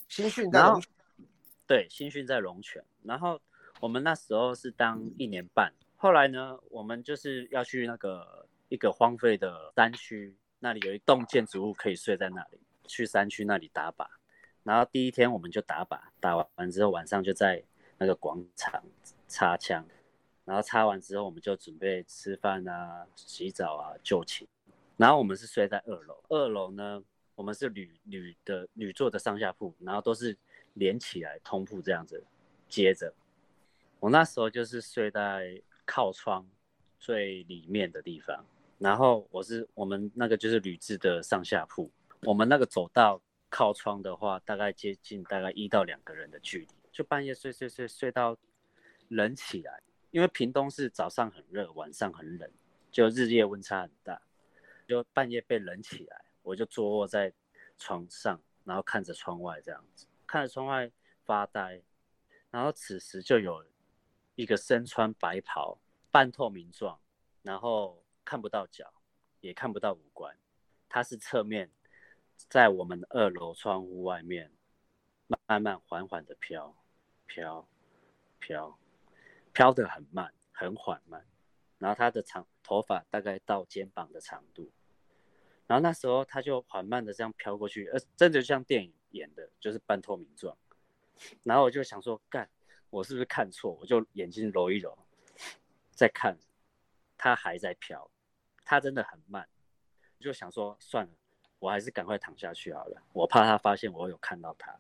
[0.07, 0.89] 新训在龙泉。
[1.67, 2.81] 对，新训在龙泉。
[3.03, 3.39] 然后
[3.79, 8.45] 我们那时候是当一年半，后来呢，我们就是要去那个。
[8.71, 12.59] 一个荒废的山区，那里有一栋建筑物可以睡在那里。
[12.87, 14.05] 去山区那里打靶，
[14.63, 17.63] 然后第一天我们就打靶，打完之后晚上就在
[17.97, 18.83] 那个广场
[19.29, 19.85] 插枪，
[20.43, 24.45] 然然后擦完之后，我们就准备吃饭啊、洗澡啊、就寝。
[24.97, 27.01] 然后我们是睡在二楼，二楼呢，
[27.35, 30.37] 我们是铝铝的铝做的上下铺，然后都是
[30.73, 32.21] 连起来通铺这样子
[32.67, 33.13] 接着。
[34.01, 36.45] 我那时候就是睡在靠窗
[36.99, 38.45] 最里面的地方，
[38.81, 41.91] 然后我是我们那个就是铝制的上下铺，
[42.23, 48.35] 我们那个走道靠窗的话，大概接近大概一到两个人的距离，就半夜睡睡睡睡到
[49.09, 49.83] 冷起来。
[50.09, 52.51] 因为屏东是早上很热，晚上很冷，
[52.91, 54.19] 就日夜温差很大，
[54.87, 57.31] 就半夜被冷起来，我就坐卧在
[57.77, 60.91] 床上，然后看着窗外这样子，看着窗外
[61.23, 61.81] 发呆，
[62.49, 63.63] 然后此时就有
[64.35, 65.77] 一个身穿白袍、
[66.09, 66.99] 半透明状，
[67.43, 68.93] 然后看不到脚，
[69.39, 70.37] 也看不到五官，
[70.89, 71.71] 他是侧面
[72.37, 74.51] 在我们二楼窗户外面，
[75.47, 76.75] 慢慢缓缓的飘，
[77.25, 77.67] 飘，
[78.39, 78.77] 飘。
[79.53, 81.27] 飘得很慢，很缓慢，
[81.77, 84.71] 然后他的长头发大概到肩膀的长度，
[85.67, 90.57] 然后那时候他就缓慢的这样飘过去，呃，真的就像电影演的，就是半透明状。
[91.43, 92.49] 然后我就想说，干，
[92.89, 93.77] 我是不是看错？
[93.81, 94.97] 我就眼睛揉一揉，
[95.91, 96.37] 再看，
[97.23, 98.09] 他还在飘，
[98.65, 99.47] 他真的很慢，
[100.19, 101.11] 就想说算了，
[101.59, 104.75] 我还是赶快躺下去好了，我怕他发现我有看到他。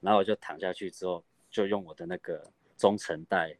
[0.00, 3.58] 然后我就躺下去之后，就用我的那个中层袋。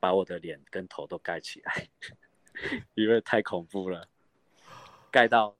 [0.00, 1.88] 把我的脸跟头都盖起来，
[2.94, 4.08] 因为太恐怖了，
[5.10, 5.56] 盖到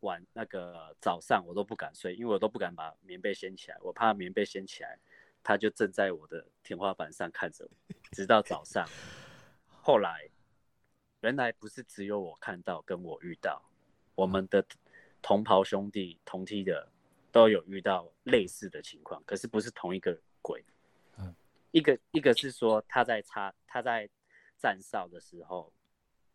[0.00, 4.98] 晚那个早上我都不敢睡，因为我都不敢把棉被掀起来，我怕棉被掀起来，
[5.42, 8.88] 他就正在我的天花板上看着我，直到早上。
[9.82, 10.30] 后来，
[11.24, 13.62] 原来不是只有我看到跟我遇到，
[14.14, 14.62] 我们的
[15.22, 16.86] 同袍兄弟同梯的
[17.32, 20.62] 都有遇到类似的情况，可是不是同一个鬼。
[21.70, 24.06] 一个一个是说他在插他在
[24.58, 25.72] 站哨的时候，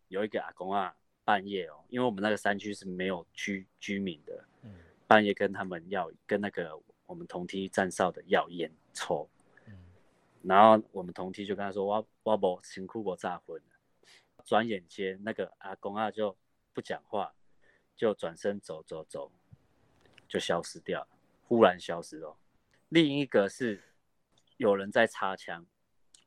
[0.08, 4.44] 有一个阿公啊，半夜哦，因为我们那个山区是没有居居民的，
[5.06, 6.76] 半夜跟他们要跟那个
[7.06, 9.30] 我们同梯站哨的要烟抽，
[10.42, 13.79] 然后我们同梯就跟他说我我不辛苦我炸昏了，
[14.50, 16.36] 转眼间那个阿公啊就
[16.74, 17.36] 不讲话，
[17.96, 19.32] 就转身走走走，
[20.28, 21.08] 就消失掉了，
[21.44, 22.36] 忽然消失了。
[22.88, 23.84] 另一个是。
[24.58, 25.66] 有人在插枪，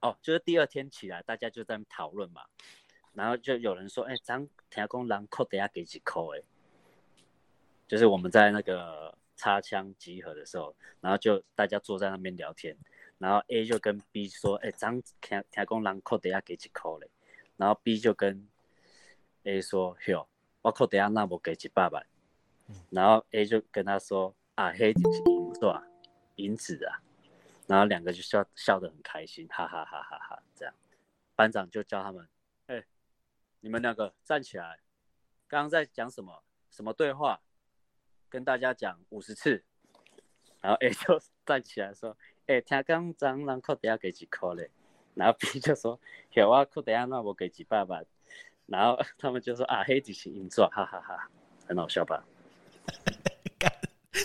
[0.01, 2.47] 哦，就是第二天起来，大家就在讨论嘛，
[3.13, 6.41] 然后就有人说，哎、欸，张天公狼扣等下给几扣，哎，
[7.87, 12.75] 就是我们在那个插枪集合的时候，然后就大家坐在那边聊天，
[13.19, 17.11] 然后 A 就跟 B 说，哎、欸，张天天公狼扣等下给几扣嘞，
[17.57, 18.49] 然后 B 就跟
[19.45, 20.29] A 说，哟，
[20.63, 22.07] 我扣等下那我给几百万，
[22.91, 25.83] 然后 A 就跟他说，啊，黑就是银子啊？
[26.37, 27.03] 银子啊。
[27.69, 30.43] 然后两个就笑笑得很开心，哈哈哈哈哈！
[30.55, 30.75] 这样，
[31.37, 32.29] 班长就叫他们，
[32.67, 32.87] 哎、欸，
[33.61, 34.81] 你们两个站起来，
[35.47, 36.43] 刚刚在讲什么？
[36.71, 37.41] 什么对话？
[38.29, 39.65] 跟大家讲五十次。
[40.61, 44.71] 然后 A 就站起来说，哎、欸，听刚张兰扣底下给几块嘞？
[45.15, 45.99] 然后 B 就说，
[46.33, 48.01] 有啊，扣底下那我给几爸爸。
[48.67, 51.29] 然后 他们就说啊，黑底是硬座，哈哈哈，
[51.67, 52.25] 很好笑吧？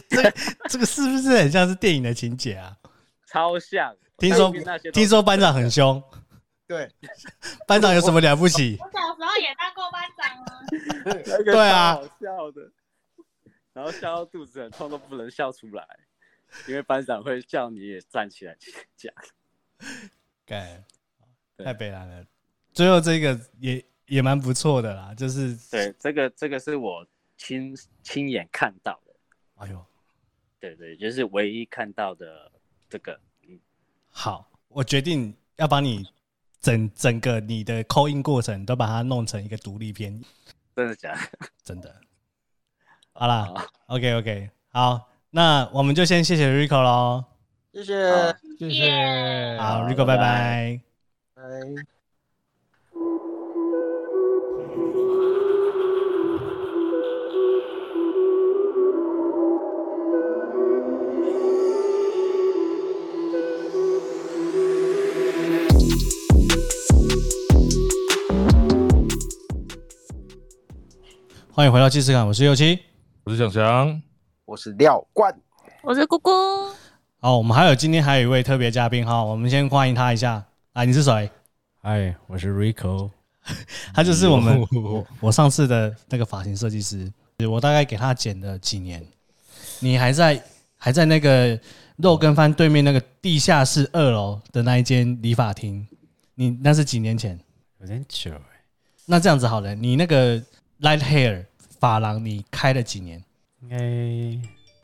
[0.09, 0.21] 这
[0.69, 2.77] 这个是不是很像是电影的情节啊？
[3.25, 4.51] 超像，听说
[4.93, 6.01] 听说班长很凶，
[6.65, 6.89] 对，
[7.67, 8.77] 班长有什么了不起？
[8.79, 12.71] 我小时候也当过班长啊，对啊，好笑的，
[13.73, 15.85] 然后笑到肚子很痛都不能笑出来，
[16.67, 18.55] 因为班长会叫你也站起来
[18.95, 19.13] 讲，
[20.47, 20.83] 该
[21.63, 22.25] 太悲哀了。
[22.73, 27.05] 最后这个也也蛮不错的啦，就是对这个这个是我
[27.37, 29.13] 亲亲眼看到的，
[29.57, 29.85] 哎呦，
[30.59, 32.51] 对对，就是唯一看到的。
[32.89, 33.59] 这个，嗯，
[34.11, 36.07] 好，我决定要把你
[36.61, 40.23] 整整个你的 call in 过程都把它弄成一个独立片，
[40.73, 41.49] 真的假的？
[41.61, 41.93] 真的。
[43.11, 43.53] 好啦
[43.87, 47.25] ，OK OK，好，那我们就先谢谢 Rico 喽，
[47.77, 50.81] 谢谢，谢谢，好，Rico，拜拜，
[51.35, 51.43] 拜。
[71.51, 72.79] 欢迎回到既视感，我是右七，
[73.23, 74.01] 我是姜姜，
[74.45, 75.39] 我是廖冠，
[75.83, 76.31] 我是姑姑。
[77.19, 80.45] 好，我们还有今天还有一位特别嘉宾哈，我们先欢迎他一下。
[80.73, 81.27] 啊，你是谁？
[81.81, 83.09] 嗨，我是 Rico，
[83.91, 84.63] 他就是我们
[85.19, 87.11] 我上次的那个发型设计师，
[87.49, 89.03] 我大概给他剪了几年。
[89.79, 90.39] 你还在
[90.77, 91.59] 还在那个
[91.95, 95.87] 肉羹饭对面那个地下室二楼的那一间理发厅
[96.35, 97.39] 你那是几年前？
[97.79, 98.61] 有点久哎。
[99.07, 100.39] 那这样子好了，你那个
[100.81, 101.43] light hair
[101.79, 103.19] 发廊你开了几年？
[103.63, 103.77] 应该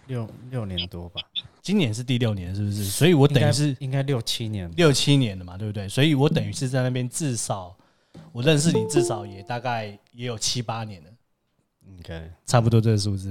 [0.07, 1.21] 六六年多吧。
[1.63, 2.83] 今年是第六年，是不是？
[2.83, 5.87] 所以我等于是应该六七年，六七年了嘛，对不对？
[5.87, 7.73] 所以我等于是在那边至少
[8.33, 11.09] 我认识你至少也大概也有七八年了，
[11.87, 13.29] 应该差不多这个数字。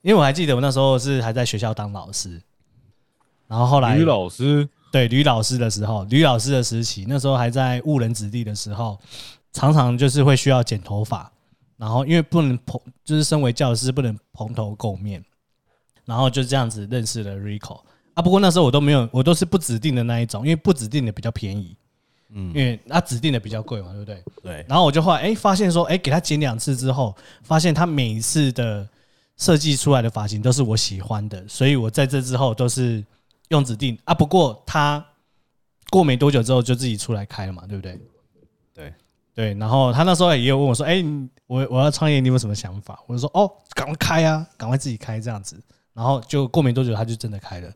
[0.00, 2.42] 因为我还记得我那时候是还在学校当老师，
[3.46, 8.98] 然后后来吕老师对吕老师的时候，吕老师的时期，那时候还在误人子弟的时候，
[9.52, 11.30] 常常就是会需要剪头发，
[11.76, 15.24] 然后因为不能蓬，就是身为教师不能蓬头垢面。
[16.04, 17.80] 然后就这样子认识了 Rico
[18.14, 21.76] 啊，不过那时候我都没有，我都是不指定的那一种，因为不指定的比较便宜，
[22.30, 24.22] 嗯，因为他指定的比较贵嘛，对不对？
[24.42, 24.66] 对。
[24.68, 28.86] 然后我就后来哎发现说，哎给他剪两次之后，发现他每一次的
[29.36, 33.02] 设计出来的发型都是我喜欢的，所以我在这之后都是
[33.48, 34.12] 用指定啊。
[34.12, 35.04] 不过他
[35.90, 37.98] 过没多久之后就自己出来开了嘛，对不对？
[38.74, 38.94] 对
[39.34, 39.54] 对。
[39.54, 41.02] 然后他那时候也有问我说，哎，
[41.46, 42.98] 我我要创业，你有什么想法？
[43.06, 45.58] 我就说，哦，赶快开啊，赶快自己开这样子。
[45.94, 47.72] 然后就过没多久，他就真的开了。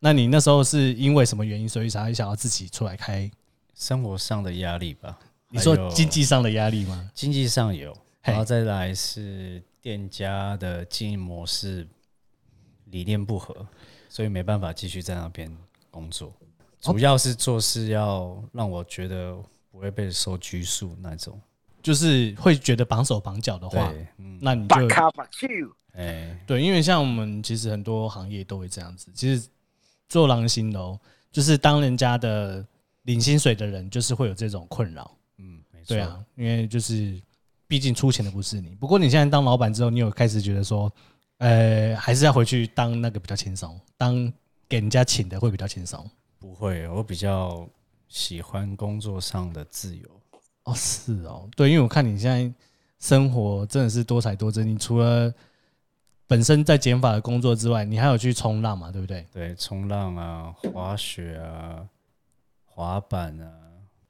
[0.00, 3.30] 那你那时候是因为什么原因，所以才想要自己出来开？
[3.74, 5.18] 生活上的压力吧。
[5.50, 7.10] 你说经济上的压力吗？
[7.14, 11.88] 经济上有，然后再来是店家的经营模式
[12.86, 13.66] 理念不合，
[14.08, 15.56] 所以没办法继续在那边
[15.90, 16.32] 工作。
[16.80, 19.36] 主要是做事要让我觉得
[19.70, 21.40] 不会被受拘束那种，
[21.82, 23.92] 就是会觉得绑手绑脚的话，
[24.40, 24.76] 那你就。
[25.98, 29.10] 哎，对，因为像我们其实很多行业都会这样子。
[29.14, 29.48] 其实
[30.08, 30.96] 做狼心楼，
[31.32, 32.64] 就是当人家的
[33.02, 35.10] 领薪水的人，就是会有这种困扰。
[35.38, 35.88] 嗯，没错。
[35.88, 37.20] 对啊，因为就是
[37.66, 38.76] 毕竟出钱的不是你。
[38.76, 40.92] 不过你现在当老板之后，你有开始觉得说，
[41.38, 44.32] 呃，还是要回去当那个比较轻松，当
[44.68, 46.08] 给人家请的会比较轻松。
[46.38, 47.68] 不会，我比较
[48.08, 50.08] 喜欢工作上的自由。
[50.62, 52.54] 哦，是哦，对，因为我看你现在
[53.00, 55.34] 生活真的是多彩多姿，你除了
[56.28, 58.92] 本身在减法的工作之外，你还有去冲浪嘛？
[58.92, 59.26] 对不对？
[59.32, 61.88] 对，冲浪啊，滑雪啊，
[62.66, 63.50] 滑板啊，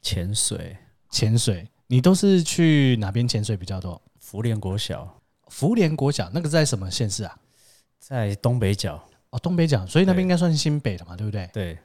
[0.03, 0.77] 潜水，
[1.11, 4.03] 潜水，你都是去哪边潜水比较多？
[4.19, 5.09] 福联国小，
[5.47, 7.39] 福联国小那个在什么县市啊？
[8.01, 9.01] 在东北角
[9.31, 11.49] 哦，东北角，所以那边应该算是新北的嘛，对不对？
[11.53, 11.79] 对，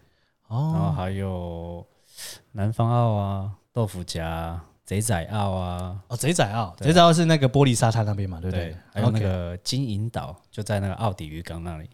[0.48, 1.86] 哦，然后还有
[2.54, 4.60] 南方澳啊，豆腐夹。
[4.86, 8.76] 贼仔澳啊，哦，贼仔澳，贼仔澳是那个玻璃沙滩那边嘛，对不对？
[8.94, 11.90] 还有那个金银岛，就在那个奥底渔港那里。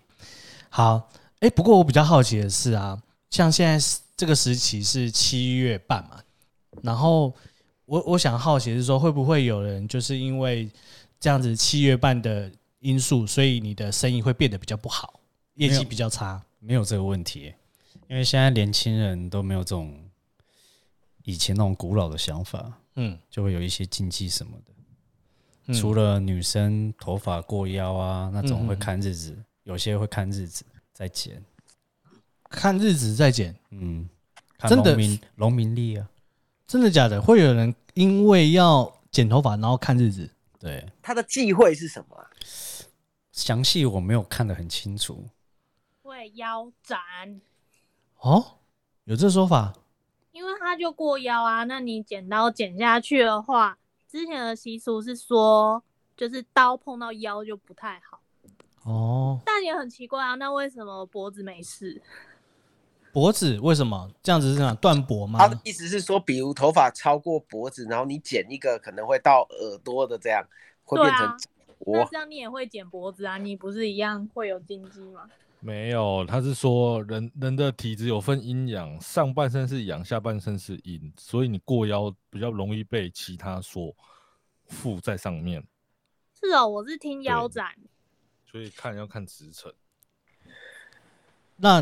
[0.69, 2.99] 好，哎、欸，不过我比较好奇的是啊，
[3.29, 6.19] 像现在这个时期是七月半嘛，
[6.81, 7.31] 然后
[7.85, 10.67] 我我想好奇的是说，会不会有人就是因为
[11.19, 15.19] 这样子七月半的因素，所以你的生意会变得比较不好，
[15.55, 16.41] 业绩比较差？
[16.59, 17.53] 没有这个问题，
[18.07, 19.95] 因为现在年轻人都没有这种。
[21.23, 24.73] 以前那种古老的想法，嗯，就会有一些禁忌什么的。
[25.67, 31.43] 嗯、除了女生头发过腰啊，那种会看日子，嗯、有些会看日子再剪，
[32.49, 34.09] 看日子再剪，嗯，
[34.67, 34.97] 真的
[35.35, 36.09] 农民历啊，
[36.65, 37.21] 真的假的？
[37.21, 40.29] 会有人因为要剪头发，然后看日子？
[40.59, 42.27] 对，他的忌讳是什么、啊？
[43.31, 45.25] 详细我没有看得很清楚。
[46.01, 46.99] 会腰斩？
[48.17, 48.57] 哦，
[49.05, 49.73] 有这说法？
[50.39, 55.83] 因为它就过腰啊，那你剪刀剪下去的话，之前的习俗是说，
[56.15, 58.21] 就是刀碰到腰就不太好。
[58.85, 62.01] 哦，但也很奇怪啊，那为什么脖子没事？
[63.11, 65.39] 脖子为什么这样子是样断脖吗？
[65.39, 70.41] 他的意思是说，比如头发超过脖子，然后你剪一个可能会到耳朵的这样，
[70.85, 71.37] 会变成。
[71.85, 73.37] 那这样你也会剪脖子啊？
[73.37, 75.29] 你不是一样会有禁忌吗？
[75.61, 83.93] 没有，他是说人人的体质有分阴阳，上半身是阳，下半身是阴，所以你过腰比较容易被其他所
[84.67, 85.61] 附在上面。
[86.39, 87.75] 是哦，我是听腰斩，
[88.49, 89.69] 所以看要看时辰。
[91.57, 91.81] 那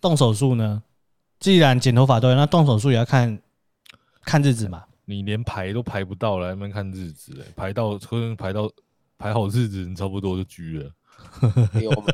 [0.00, 0.84] 动手术呢？
[1.40, 3.42] 既然剪头发都要，那动手术也要看
[4.20, 4.84] 看日子嘛。
[5.04, 7.44] 你连排都排不到了，还没看日子？
[7.56, 8.70] 排到可能排到
[9.18, 10.88] 排好日子，你差不多就居了。
[11.80, 12.12] 有没？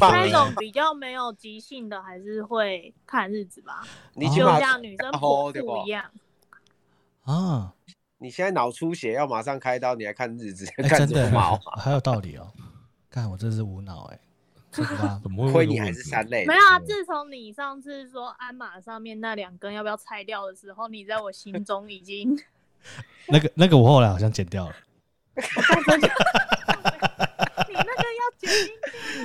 [0.00, 3.82] 那种比较没有急性的，还是会看日子吧。
[4.14, 6.04] 你就像女生剖腹一样
[7.24, 7.72] 啊！
[8.18, 10.64] 你现在脑出血要马上开刀，你还看日子？
[10.88, 11.58] 看什么毛？
[11.78, 12.50] 还有道理哦。
[13.10, 14.20] 看我真是无脑哎，
[15.22, 16.44] 怎么亏你还是三类？
[16.46, 16.78] 没有啊！
[16.80, 22.38] 自从你上次说鞍马上面那两根要不要拆掉的时候，你在我心中已经
[23.28, 24.74] 那个那个我后来好像剪掉了。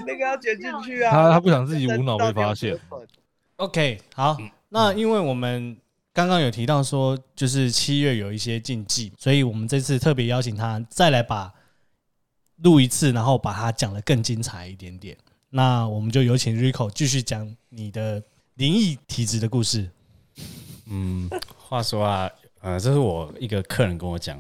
[0.06, 1.12] 那个要卷进去啊！
[1.12, 2.80] 他他不想自己无脑被发现。
[3.58, 4.38] OK，好，
[4.70, 5.78] 那因为我们
[6.14, 11.54] 刚刚有提到说，就是七月有一些禁忌，所以我们这次特别邀请他再来把
[12.64, 15.18] 录一次，然后把它讲得更精彩一点点。
[15.50, 18.24] 那我们就有请 Rico 继续讲你的
[18.56, 19.90] 灵异体质的故事。
[20.88, 22.30] 嗯，话说啊，
[22.62, 24.38] 呃，这是我一个客人跟我讲，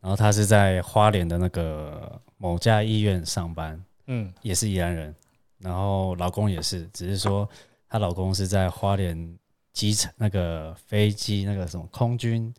[0.00, 5.14] 然后他是在花莲的那个某家医院上班，嗯，也是宜兰人，
[5.58, 7.48] 然后老公也是，只是说
[7.88, 9.38] 她老公是在花莲。
[9.72, 12.52] 机场那个飞机那个什么空军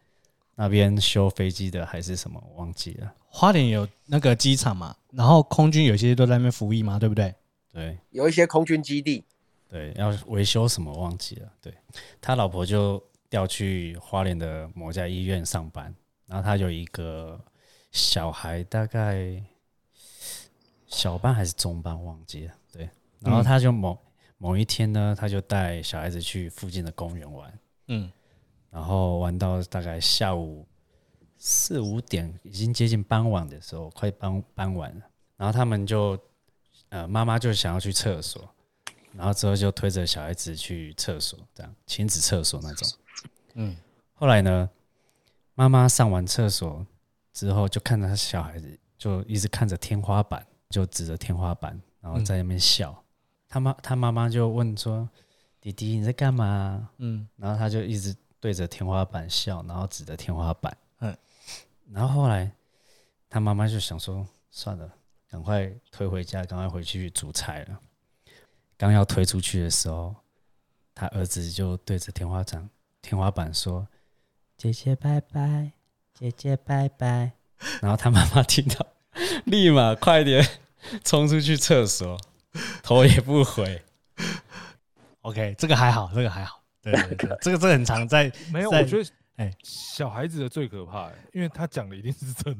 [0.56, 3.14] 那边修飞机的还是什么我忘记了。
[3.28, 7.36] 花莲有那个机场嘛，然后空军有些都在那边服役嘛，对不对？
[7.74, 9.26] 对，有一些空军基地，
[9.68, 11.52] 对，要维修什么忘记了。
[11.62, 11.74] 对，
[12.22, 15.94] 他老婆就调去花莲的某家医院上班，
[16.28, 17.40] 然后他有一个
[17.92, 19.44] 小孩，大概
[20.92, 22.54] 小班还是中班忘记了。
[22.72, 22.88] 对，
[23.20, 23.98] 然后他就某。
[24.44, 28.12] 某一天呢，他就带小孩子去附近的公园玩，嗯，
[28.72, 30.68] 然后玩到大概下午
[31.38, 35.06] 四五点，已经接近傍晚的时候，快傍傍晚了。
[35.38, 36.18] 然后他们就，
[36.90, 38.50] 呃，妈妈就想要去厕所，
[39.14, 42.90] 然后之后就推着小孩子去厕所，这样亲子厕所那种，
[43.54, 43.78] 嗯。
[44.16, 44.68] 后来呢，
[45.54, 46.84] 妈妈上完厕所
[47.32, 52.92] 之后，就看着他小孩子，就一直看着天花板，就指着天花板，然后在那边笑。
[52.92, 53.04] 嗯
[53.52, 55.10] 他妈他妈妈就问说
[55.60, 60.78] ：“弟弟你在干嘛？”嗯，然后他就一直对着天花板笑，然后指着天花板。
[61.00, 61.14] 嗯，
[61.92, 62.50] 然后后来
[63.30, 64.90] 他妈妈就想说：“算了，
[65.28, 67.78] 赶快推回家，赶快回去煮菜了。”
[68.80, 70.16] 刚要推出去的时候，
[70.96, 72.70] 他儿子就对着天花板
[73.02, 73.86] 天花板说
[74.56, 75.74] ：“姐姐拜拜，
[76.14, 77.34] 姐姐拜拜。”
[77.84, 78.88] 然后他妈妈听到，
[79.46, 80.46] 立马快点
[81.04, 82.18] 冲出去厕所。
[82.84, 83.82] 头也不回
[85.22, 92.54] ，OK，这个还好，这个还好，对对对， 这个这个很常在没有，我觉得哎，小孩子的最可怕，因为他讲的一定是真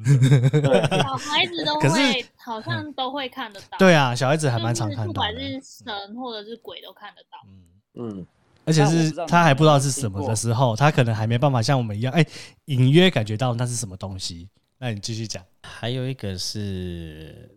[0.62, 7.62] 的，小孩子都会好像都会看得到，对啊，小孩子还蛮常看到，不管是神或者是鬼都看得到，嗯。
[7.94, 8.26] 嗯，
[8.64, 12.26] 而且是他还不知道是什么的时候，他可能还没办法像我们一样，哎，
[12.66, 14.48] 隐约感觉到那是什么东西，
[14.84, 17.56] 那你继续讲，还有一个是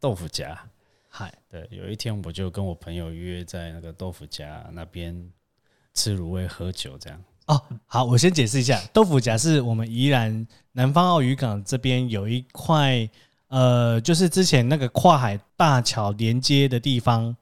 [0.00, 0.58] 豆腐夹。
[1.10, 5.30] 嗨，对，有一天我就跟我朋友约在那个豆腐夹那边
[5.92, 7.22] 吃卤味喝酒，这样。
[7.48, 13.06] 哦，好，我先解释一下，豆腐夹是我们宜兰南方澳渔港这边有一块，
[13.48, 17.36] 呃，就是之前那个跨海大桥连接的地方，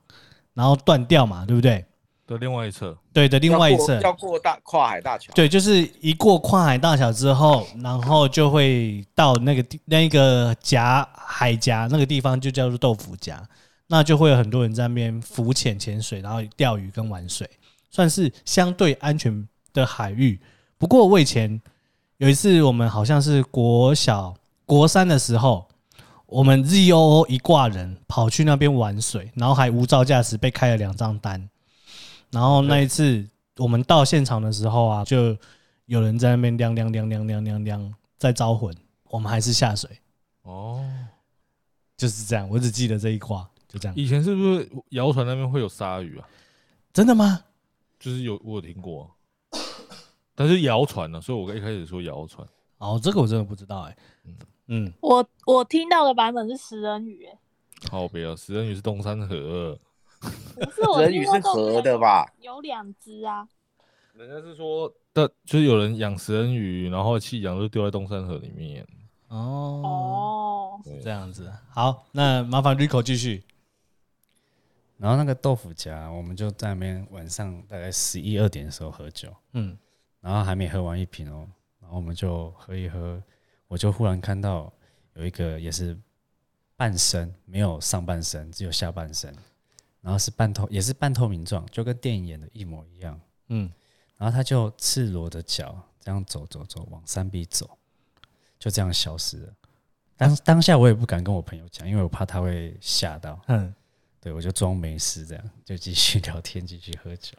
[0.52, 1.86] 然后断掉嘛，对不对？
[2.32, 13.40] 的另外一侧，对的，另外一侧要过大跨海大桥，对，就是一过跨海大桥之后，然后就会到那个地那个夹海夹那个地方，就叫做豆腐夹。
[13.88, 17.46] 那就会有很多人在那边浮潜、潜水，然后钓鱼跟玩水，
[17.90, 20.40] 算是相对安全的海域。
[20.78, 21.60] 不过我以前
[22.16, 25.68] 有一次，我们好像是国小国三的时候，
[26.24, 31.46] 我们 ZOO 一挂人跑去那边玩水，然后还无照驾驶被开了两张单。
[32.32, 33.24] 然后那一次
[33.58, 35.36] 我们到现场的时候啊，就
[35.86, 39.88] 有人在那边亮亮亮亮亮亮亮在招魂，我们还是下水。
[40.42, 40.84] 哦，
[41.96, 43.48] 就是这样，我只记得这一卦。
[43.68, 46.28] 就这样，以前是不是谣传那边会有鲨鱼啊？
[46.92, 47.42] 真的吗？
[47.98, 49.10] 就是有，我有听过，
[50.34, 52.46] 但是谣传呢，所以我一开始说谣传。
[52.76, 53.96] 哦，这个我真的不知道哎、
[54.66, 57.38] 嗯，我我听到的版本是食人鱼、欸，哎，
[57.88, 59.78] 靠北啊，食人鱼是东山河，
[61.00, 62.32] 人鱼是河的吧？
[62.40, 63.48] 有两只啊。
[64.14, 68.86] 人家是说的，就是有人养食人鱼，然后弃养就丢在东山河里面。
[69.28, 71.50] 哦哦，这样子。
[71.70, 73.42] 好，那麻烦 Rico 继续。
[74.98, 79.76] 然后那个豆腐夹，我们就在那边晚上大概十一二点的时候喝酒，嗯，
[80.20, 81.48] 然后还没喝完一瓶哦，
[81.80, 83.20] 然后我们就喝一喝，
[83.66, 84.72] 我就忽然看到
[85.14, 85.98] 有一个也是
[86.76, 89.34] 半身，没有上半身，只有下半身，
[90.02, 93.72] 然后是半透，也是半透明状，就跟电影演的一模一样，嗯，
[94.18, 97.70] 然后他就赤裸的脚这样走走走往山壁走，
[98.58, 99.54] 就这样消失了。
[100.16, 103.74] 当当下我也不敢跟我朋友讲，因为我怕他会吓到，嗯。
[104.24, 107.36] 对，我就装没事，这样就继续聊天，继续喝酒。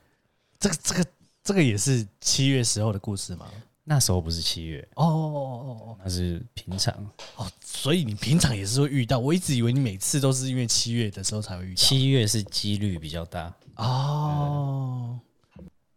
[0.60, 1.06] 这个、这个、
[1.42, 3.50] 这个也是七月时候的故事吗？
[3.84, 6.94] 那时候不是七月哦哦哦哦，那是平常
[7.36, 7.46] 哦。
[7.62, 9.20] 所以你平常也是会遇到？
[9.20, 11.76] 我一直以为你每次都是因为七月的时候才会遇到。
[11.76, 15.20] 七月是几率比较大哦。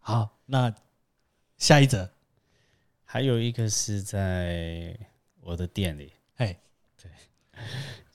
[0.01, 0.75] 好，那
[1.59, 2.11] 下一则
[3.05, 4.99] 还有一个是在
[5.41, 6.57] 我的店里，哎，
[7.01, 7.11] 对，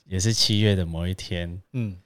[0.06, 1.98] 也是七月的某一天，嗯。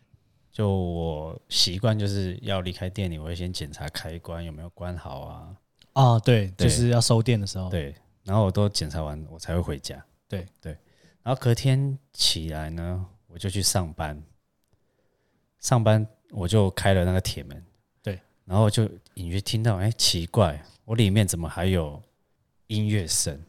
[0.52, 5.54] 就我习惯就是要离开店里，我会先检查开关有没有关好啊。
[5.96, 7.68] 哦，对，就是要收店的时候。
[7.70, 10.04] 对，然后我都检查完，我才会回家。
[10.28, 10.46] 对。
[10.60, 10.76] 对，
[11.22, 14.22] 然后隔天起来呢，我就去上班。
[15.58, 17.64] 上班我就开了那个铁门，
[18.02, 22.00] 对，然后就隐约听到，哎，奇怪，我里面怎么还有
[22.68, 23.42] 音乐声？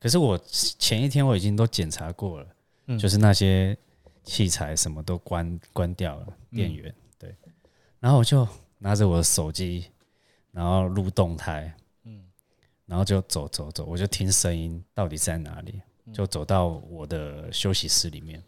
[0.00, 0.38] 可是我
[0.78, 2.46] 前一天我已经都检查过了，
[2.86, 3.76] 嗯，就是那些
[4.22, 7.34] 器材什么都关关掉了，电源，对，
[7.98, 8.46] 然后我就
[8.78, 9.90] 拿着我的手机，
[10.52, 11.74] 然后录动态，嗯，
[12.88, 15.80] 然后就走走走，我就听声音到底在哪里，
[16.12, 18.42] 就走到我的休息室里面，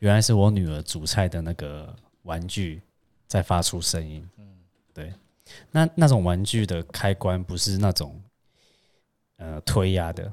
[0.00, 2.82] 原来是我女儿煮菜的那个玩具
[3.26, 4.46] 在发出声音，嗯，
[4.92, 5.14] 对，
[5.70, 8.20] 那那种玩具的开关不是那种
[9.36, 10.30] 呃推压的。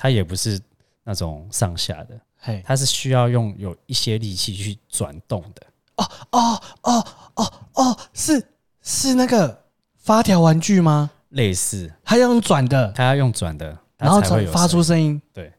[0.00, 0.60] 它也不是
[1.02, 5.66] 那种上下的，嘿，它是需要用有一些力气去转动的。
[5.96, 8.40] 哦哦哦哦哦，是
[8.80, 9.64] 是那个
[9.96, 11.10] 发条玩具吗？
[11.30, 15.20] 类似，它要用转的，它要用转的，然后才会发出声音。
[15.32, 15.52] 对，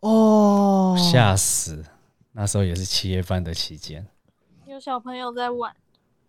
[0.00, 1.84] 哦，吓死！
[2.32, 4.06] 那时候也是七月半的期间，
[4.66, 5.74] 有小朋友在玩，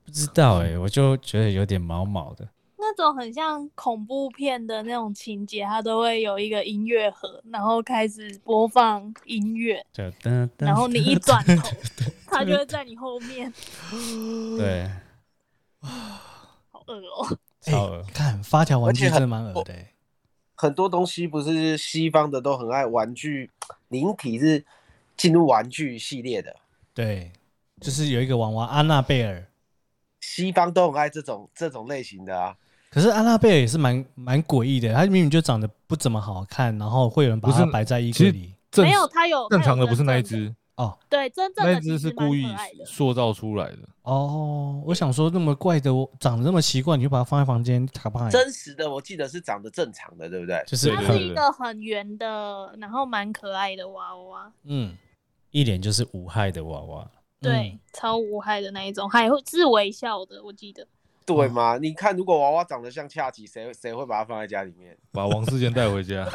[0.03, 2.47] 不知道哎、欸，我就觉得有点毛毛的。
[2.81, 9.85] 那种很像恐怖片的那种情节，它都会有一个音乐盒，然后开始播放音乐，
[10.57, 11.69] 然后你一转头，
[12.25, 13.53] 它就会在你后面。
[14.57, 14.89] 对，
[15.81, 17.37] 好恶哦！
[17.61, 18.05] 超恶！
[18.13, 19.73] 看发条玩具真的蛮恶的。
[20.55, 23.49] 很多东西不是西方的都很爱玩具，
[23.89, 24.65] 灵体是
[25.15, 26.55] 进入玩具系列的。
[26.93, 27.31] 对，
[27.79, 29.47] 就是有一个娃娃安娜贝尔，
[30.19, 32.55] 西方都很爱这种这种类型的啊。
[32.89, 38.53] 可是安娜贝尔也是蛮蛮诡异的，她明明就长得不怎么好看，然后会有人把它摆在衣柜里。
[38.77, 42.47] 没有，它有正常的不是那一只哦，对，真正的那只是故意
[42.85, 43.79] 塑造出来的。
[44.03, 50.63] 哦，我想说那么怪的，我长得那么奇怪，你就把它放在房间，卡不真实的，我记得是长得正常的，对不对？
[50.65, 54.49] 就是它是一个很圆的，然后蛮可爱的娃娃。
[54.63, 54.95] 嗯，
[55.51, 57.11] 一脸就是无害的娃娃，
[57.41, 60.87] 对，嗯、超无害的那一种，还会自微笑的，我记得。
[61.25, 61.77] 对吗？
[61.77, 64.97] 你看，如果娃娃长得像恰吉，谁谁会把它放在家里面？
[65.11, 66.25] 把王世坚带回家。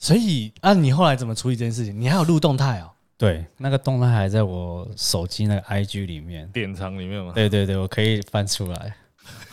[0.00, 2.00] 所以啊，你后来怎么处理这件事情？
[2.00, 2.90] 你还有录动态哦？
[3.18, 7.32] 对，那个动态还在我手机那个 IG 里面，典藏里面吗？
[7.34, 8.96] 对对对，我可以翻出来。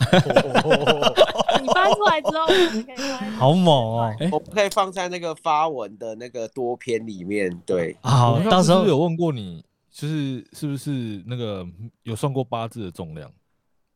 [1.60, 3.30] 你翻出来之后，可以翻。
[3.32, 4.16] 好猛哦！
[4.32, 7.54] 我可以放在那个发文的那个多篇里面。
[7.66, 11.66] 对，好，到时候有问过你，就是是不是那个
[12.04, 13.30] 有算过八字的重量？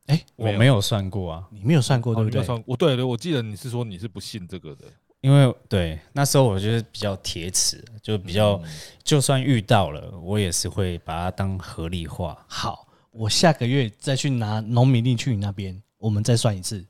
[0.07, 2.63] 哎、欸，我没有算过啊，你没有算过对不对？
[2.67, 4.85] 我对对，我记得你是说你是不信这个的，
[5.23, 8.71] 因为对那时候我觉得比较铁齿，就比较、嗯、
[9.03, 12.45] 就算遇到了，我也是会把它当合理化。
[12.49, 16.85] 好，我下个月再去拿农民令去你那边，我们再算一次，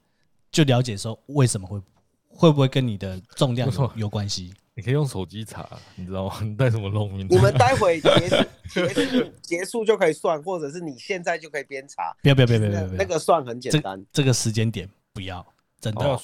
[0.50, 1.80] 就了解说为什么会
[2.26, 4.52] 会不会跟你的重量有有关系。
[4.74, 6.36] 你可以用手机查，你知道吗？
[6.42, 7.26] 你带什么农民？
[7.28, 8.36] 你们待会结束
[8.70, 12.16] 结束结束就可以算，或者是你现在就可以边查。
[12.22, 14.02] 不要不要不要不要，那个算很简单。
[14.10, 15.46] 这个时间点不要，
[15.78, 16.02] 真的。
[16.02, 16.18] 哦、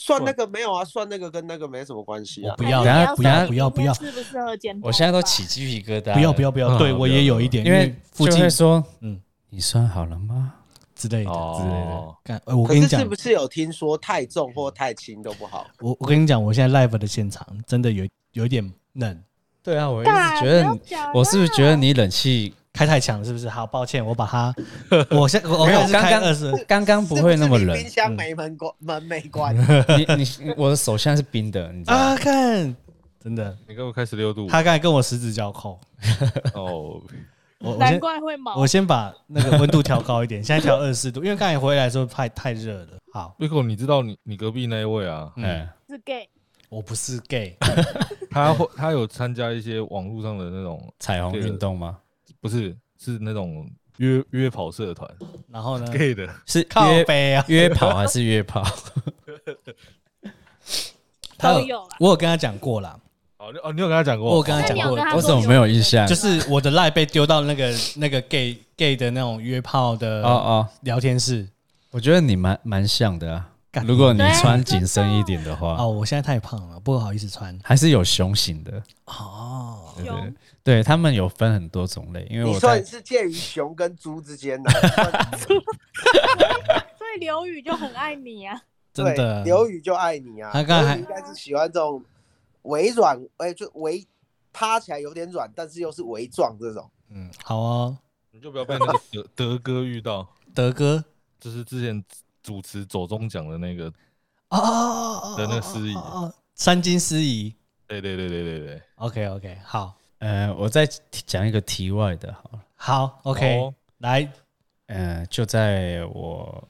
[0.00, 2.54] 算那个没有啊，算那个跟那个没什么关系啊。
[2.56, 3.92] 不要，不要不要不要不要。
[3.94, 4.78] 适不适合剪？
[4.80, 6.14] 我现在都起鸡皮疙瘩。
[6.14, 9.20] 不要不要不要，对我也有一点，因为附近说，嗯，
[9.50, 10.54] 你算好了吗？
[10.94, 12.14] 之类的，之类的。
[12.24, 15.66] 干，我跟你讲，是不是有听说太重或太轻都不好？
[15.80, 19.22] 我我跟你讲，我现在 live 的现场真的有有一点冷。
[19.62, 20.78] 对啊，我一直觉得，
[21.12, 23.24] 我是不是觉得你冷气开太强了？
[23.24, 23.48] 是不是？
[23.48, 24.54] 好抱歉，我把它，
[25.10, 27.76] 我先我没有刚刚是刚刚不会那么冷。
[27.76, 29.52] 冰箱没门关，门没关。
[29.98, 32.04] 你你我的手现在是冰的，你知道吗？
[32.04, 32.76] 啊，看，
[33.20, 34.46] 真的，你给我开十六度。
[34.46, 35.80] 他刚才跟我十指交扣。
[36.54, 37.02] 哦。
[37.60, 38.54] 我难怪会毛。
[38.54, 42.86] 我先把那个温度调高一点，现在调二十四度，因为刚才回来的时候太太热了。
[43.12, 45.32] 好，Rico，你知道你你隔壁那一位啊？
[45.34, 46.28] 嗯，是 gay，
[46.68, 47.56] 我不是 gay，
[48.30, 51.98] 他会他有参加一些网络上的那种彩虹运动吗？
[52.40, 55.08] 不是，是那种约约跑社团。
[55.50, 57.44] 然后呢？gay 的，是靠北啊？
[57.48, 58.64] 约跑还是约炮？
[61.38, 62.98] 他有，我有跟他讲过啦。
[63.38, 64.30] 哦，哦，你有跟他讲过？
[64.30, 66.06] 我有跟他讲过，我怎么没有印象？
[66.06, 71.46] 就是我的赖被丢到那个那个 gay gay 的那种约炮的哦哦聊天室。
[71.90, 73.48] 我觉得你蛮蛮像的啊。
[73.86, 77.58] 如果你穿紧身一点的话，哦，我现在太胖了，不好意思穿。
[77.62, 84.70] 还是有熊型的哦，对对对，他们有分很多种类，因为我你算是介于熊跟猪之间的。
[86.98, 88.60] 所以刘宇就很爱你啊，
[88.92, 90.50] 真的，刘宇就爱你啊。
[90.52, 92.02] 他刚才应该是喜欢这种。
[92.62, 94.04] 微软，哎、欸，就微
[94.52, 96.90] 趴起来有点软，但是又是微壮这种。
[97.08, 97.96] 嗯，好啊，
[98.30, 100.28] 你就不要被那个德德哥遇到。
[100.54, 101.02] 德哥，
[101.40, 102.04] 就是之前
[102.48, 103.92] 主持左中奖的那个
[104.48, 105.94] 哦的那个司仪，
[106.54, 107.54] 三金司仪。
[107.86, 108.82] 对对对对对对。
[108.94, 112.64] OK OK，好，呃，我再讲一个题外的，好了。
[112.74, 114.32] 好，OK，、哦、来，
[114.86, 116.66] 呃，就在我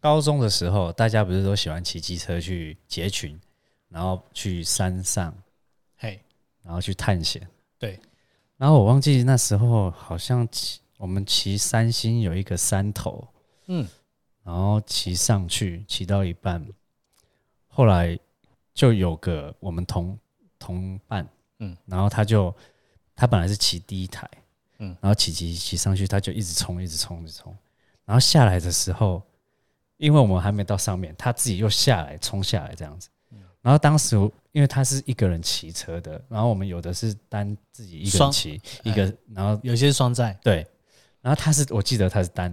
[0.00, 3.40] 高中的时候，大家不是都喜欢骑机车去结群，
[3.88, 5.32] 然后去山上，
[5.96, 6.20] 嘿，
[6.64, 7.46] 然后去探险。
[7.78, 8.00] 对，
[8.56, 13.24] 然后我忘记那时候好像骑我们骑三星有一个山头，
[13.68, 13.86] 嗯，
[14.48, 16.66] 然后骑上去，骑到一半，
[17.66, 18.18] 后来
[18.72, 20.18] 就有个我们同。
[20.60, 21.26] 同伴，
[21.60, 22.52] 嗯，然后他就
[23.14, 24.28] 他本来是骑第一台，
[24.80, 27.56] 嗯，然后骑骑骑上去，他就一直冲，一直冲，一直冲，
[28.04, 29.22] 然后下来的时候，
[29.98, 33.08] 因为我们还没到上面，他自己又下来冲下来这样子，
[33.62, 34.16] 然后当时
[34.50, 40.66] 因为他是一个人骑车的，然后我们有的是单自己一个人骑一个，然后有些是双载，对，
[41.20, 42.52] 然后他是我记得他是单，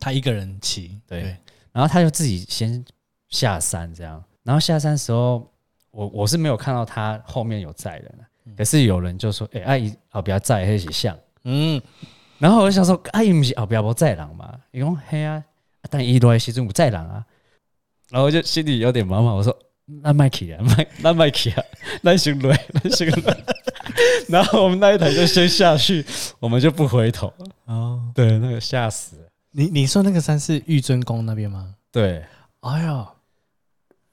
[0.00, 1.36] 他一个人骑，对，对，
[1.70, 2.84] 然后他就自己先
[3.28, 5.48] 下山这样，然后下山的时候。
[5.92, 8.14] 我我是没有看到他后面有载人，
[8.56, 11.82] 可是有人就说：“哎、欸，阿姨啊，不要载那些像。”嗯，
[12.38, 15.42] 然后我就想说：“阿姨不是后边无载人嘛？”伊讲：“嘿啊，
[15.90, 17.26] 但伊来时阵有载人啊。”
[18.08, 19.52] 然后我就心里有点毛毛，我说
[20.00, 21.64] ：“那麦克啊， 麦那麦克啊，
[22.02, 23.36] 那先来，那先来。
[24.30, 26.06] ”然后我们那一台就先下去，
[26.38, 27.34] 我们就不回头。
[27.64, 29.28] 哦，对，那个吓死了。
[29.52, 31.74] 你你说那个山是玉尊宫那边吗？
[31.90, 32.24] 对，
[32.60, 33.10] 哎呀，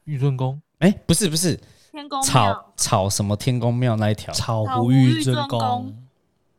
[0.05, 0.59] 玉尊宫。
[0.79, 1.59] 哎、欸，不是不是，
[1.91, 5.95] 天宫庙草草什么天宫庙那一条，草湖玉尊宫，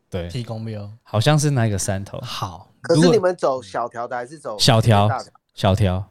[0.09, 2.21] 对，天宫庙好像是那个山头。
[2.21, 5.09] 好，可是你们走小条的还是走小条？
[5.55, 6.09] 小条，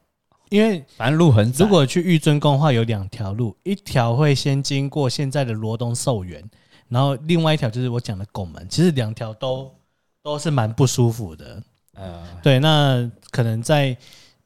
[0.49, 1.63] 因为反正路很窄。
[1.63, 6.43] 如果去玉尊宫的话，有两条路，一条会先经过现在的罗东寿园，
[6.89, 8.67] 然后另外一条就是我讲的拱门。
[8.69, 9.73] 其实两条都
[10.21, 11.63] 都是蛮不舒服的。
[11.97, 13.97] 呃，对，那可能在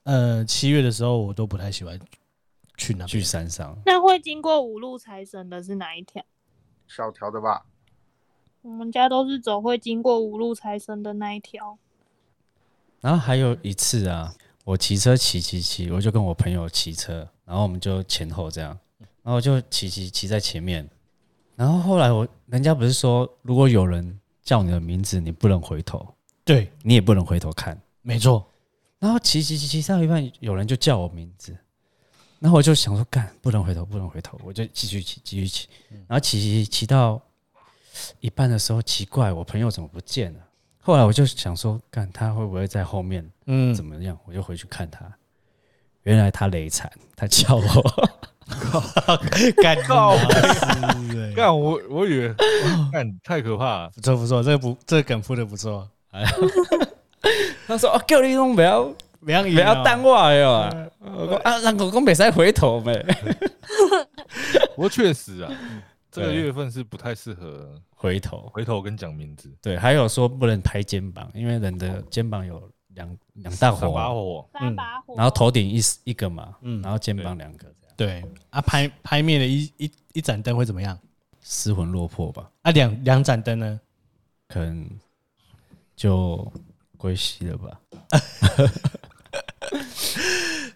[0.03, 1.99] 呃七月的时候，我都不太喜欢。
[2.77, 3.05] 去哪？
[3.05, 3.77] 去山上。
[3.85, 6.23] 那会经过五路财神的是哪一条？
[6.87, 7.63] 小条的吧。
[8.63, 11.77] 我们家都是走会经过五路财神的那一条。
[12.99, 14.33] 然后还有一次啊，
[14.63, 18.75] 我骑车骑骑骑，我就跟我朋友骑车，然后我们就前后这样，
[19.21, 20.89] 然后我就骑骑骑在前面。
[21.55, 28.47] 然后后来我人家不是说，如果有人叫你的名字，你不能回头，对你也不能回头看，没错。
[28.99, 31.55] 然后骑骑骑骑到一半，有人就叫我名字。
[32.39, 35.67] 然后我就想说，干不能回头，不能回头，我就继续骑，继续骑。
[36.07, 37.21] 然后骑骑骑到
[38.19, 40.39] 一半的时候，奇怪，我朋友怎么不见了？
[40.79, 43.27] 后来我就想说，干他会不会在后面？
[43.45, 44.17] 嗯，怎么样？
[44.25, 45.05] 我就回去看他，
[46.03, 48.11] 原来他累惨，他叫我，
[49.61, 50.17] 干告
[51.35, 52.33] 干我，我以为
[52.91, 55.87] 干太可怕了，不错不错，这个不这个梗铺的不错。
[57.67, 58.93] 他说：“哦，叫你都不要。”
[59.23, 60.89] 不要不要耽误哟！
[60.99, 63.05] 我啊，让狗狗别再回头呗。
[64.75, 65.51] 不过确实啊，
[66.11, 69.47] 这个月份是不太适合回头，回头跟讲名字。
[69.61, 75.13] 对，还有说不能拍肩膀，因为人的肩膀有两两大火，把火，三把火。
[75.15, 77.95] 然后头顶一一个嘛，嗯，然后肩膀两个这样。
[77.95, 80.97] 对啊，拍拍灭了一一一盏灯会怎么样？
[81.41, 82.49] 失魂落魄吧。
[82.63, 83.79] 啊，两两盏灯呢？
[84.47, 84.89] 可能
[86.01, 86.51] 就
[86.97, 87.79] 归西了吧。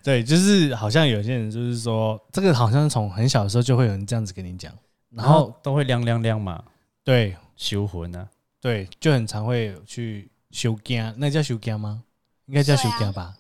[0.04, 4.72] 对，就是好像有些人就是说，这个好像从很小的时候就会有人这样子跟你讲，
[5.10, 6.64] 然后都会亮亮亮嘛。
[7.04, 8.30] 对，修魂啊，
[8.62, 12.04] 对，就很常会去收惊，那叫收惊吗？
[12.46, 13.36] 应该叫收惊吧。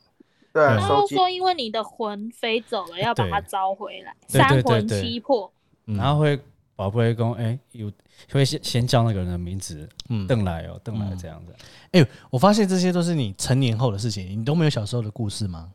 [0.51, 5.53] 对，然后说因为你的魂飞走了，要把它招回来，三魂七魄，
[5.85, 6.39] 然后会
[6.75, 7.91] 宝贝公哎，有
[8.31, 11.55] 会先先叫那个人的名字，嗯，邓来哦，邓来这样子。
[11.91, 15.71] 哎，我发现这些都是你成年后的事情，你都没有小时候的故事吗？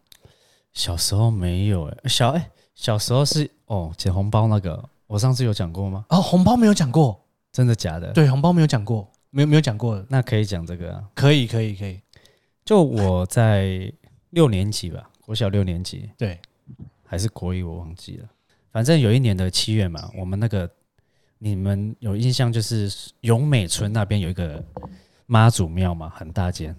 [0.73, 6.05] 小时候没有哎，小哎，小时候是哦，捡红包那个，我上次有讲过吗？
[6.11, 7.21] 哦，红包没有讲过，
[7.51, 8.13] 真的假的？
[8.13, 11.05] 对，红包没有讲过，没有没有讲过，那可以讲这个啊？
[11.15, 11.99] 可以可以可以。
[12.65, 13.93] 就我在
[14.31, 16.39] 六年级吧，国小六年级，对，
[17.05, 18.29] 还是国一，我忘记了。
[18.71, 20.71] 反正有一年的七月嘛，我们那个
[21.41, 22.89] 你们有印象，就是
[23.23, 24.63] 永美村那边有一个
[25.27, 26.73] 妈祖庙嘛，很大间。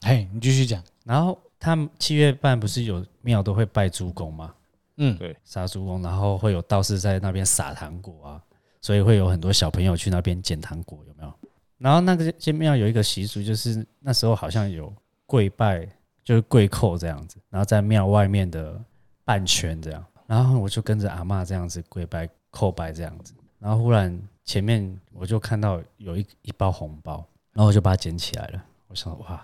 [0.00, 1.38] 嘿，你继续讲，然后。
[1.64, 4.52] 他们七月半不是有庙都会拜猪公吗？
[4.96, 8.42] 嗯，对，杀猪公，然后会有道士在那边撒糖果啊，
[8.80, 11.32] 所以会有很多小朋友去那边捡糖果，有没有？
[11.78, 14.92] 然后那个间庙有一个习俗，就是那时候好像有
[15.24, 15.88] 跪拜，
[16.24, 18.76] 就是跪叩这样子，然后在庙外面的
[19.24, 23.32] 半圈这样，然后我就跟着阿嬷这样子跪拜叩拜这样子，
[23.62, 29.40] 然后忽然前面我就看到有一一包红包，然后我就把它捡起来了，我想哇，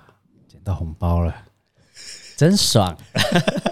[0.48, 1.32] 捡到红包了。
[2.36, 2.96] 真爽！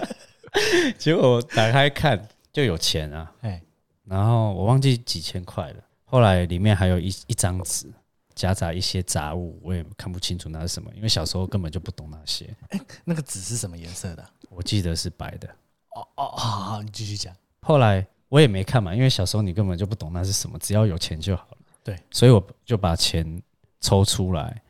[0.97, 3.61] 结果我打开看就有钱啊，哎，
[4.05, 5.83] 然后我忘记几千块了。
[6.05, 7.91] 后来里面还有一一张纸，
[8.33, 12.55] 夹杂一些杂物，我也看不清楚那是什么，因为小时候根本就不懂那些。
[12.69, 14.25] 哎，那个纸是什么颜色的？
[14.49, 15.49] 我记得是白的。
[15.89, 17.35] 哦哦，好好，你继续讲。
[17.61, 21.57] 后来我也没看嘛，因为小时候你根本就不懂那是什么，只要有钱就好了。
[21.83, 23.41] 对，所以我就把钱
[23.79, 24.61] 抽出来，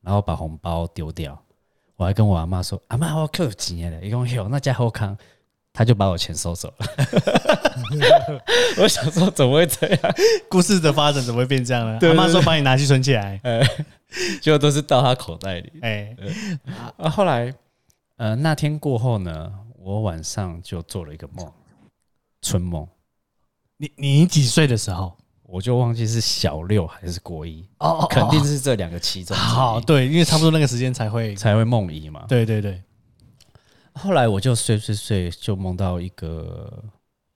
[0.00, 1.40] 然后把红包丢掉。
[1.96, 5.16] 我还跟我阿妈说：“阿妈，我可有钱了。”一共有那家好康，
[5.72, 6.86] 他就把我钱收走了。
[8.82, 10.00] 我想说，怎么会这样？
[10.50, 11.96] 故事的发展怎么会变这样呢？
[12.08, 13.38] 阿妈说：“把你拿去存起来。
[13.44, 13.60] ”哎，
[14.42, 15.72] 结果都是到他口袋里。
[15.82, 16.16] 哎，
[16.98, 17.54] 啊，后来，
[18.16, 21.52] 呃，那天过后呢，我晚上就做了一个梦，
[22.42, 22.84] 春梦。
[23.76, 25.16] 你你几岁的时候？
[25.46, 29.36] 我就忘记是小六还是国一哦，肯定是这两个其中。
[29.36, 32.24] 好，对，因为差不多那个时间才会才会梦遗嘛。
[32.26, 32.82] 对对对。
[33.92, 36.82] 后来我就睡睡睡，就梦到一个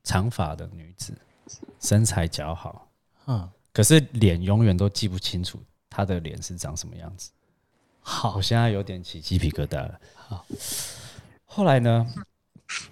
[0.03, 1.17] 长发的女子，
[1.81, 2.89] 身材姣好，
[3.27, 7.31] 嗯，可是脸永远都记不清楚她的脸是长什么样子。
[8.01, 10.01] 好，我现在有点起鸡皮疙瘩了。
[10.17, 10.45] 好，
[11.45, 12.05] 后来呢，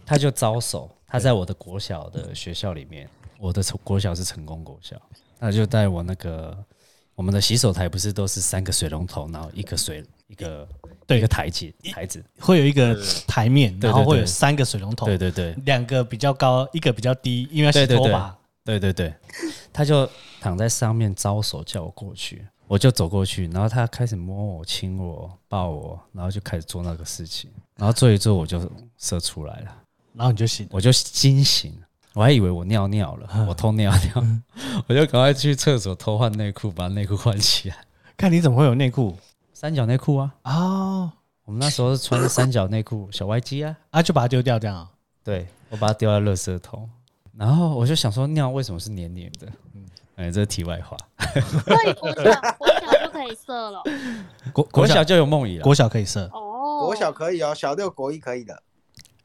[0.05, 3.09] 她就招手，她在我的国小的学校里面。
[3.39, 4.97] 我的国小是成功国小，
[5.39, 6.57] 那就带我那个
[7.15, 10.69] 我们的洗手台不是都是三个水龙头，然后一个水一个
[11.07, 18.81] 对一个台阶台子，会有一个台面，然后会有三个水龙头，对对对，两个比较高，一个比较低，因为要洗拖把，对。
[18.81, 19.15] 对对，
[19.73, 20.09] 他就
[20.41, 28.61] 躺在上面招手叫我过去，我就走过去，然后他开始摸我、亲我、抱我，然后就开始做那个事情，然后做一做我就
[28.99, 29.83] 射出来了，
[30.15, 31.73] 然后你就醒，我就惊醒。
[32.17, 34.27] 我还以为我尿尿了，我偷尿尿，
[34.89, 37.77] 我就赶快去厕所偷换内裤，把内裤换起来。
[38.17, 39.15] 看你怎么会有内裤？
[39.53, 40.35] 三角内裤啊！
[40.45, 41.13] 哦，
[41.45, 44.89] 我们那时候是穿三角内裤， 小歪鸡啊，啊，就把它丢掉这样。
[45.23, 46.89] 对，我把它丢在垃圾桶，
[47.37, 49.47] 然后我就想说尿为什么是黏黏的？
[49.75, 49.85] 嗯，
[50.17, 50.97] 哎，这是题外话。
[51.43, 52.25] 所以国小
[52.57, 53.83] 国小就可以射了，
[54.55, 58.63] 国国小就有梦遗了，国小可以射哦，国小可以哦，小六国一可以的。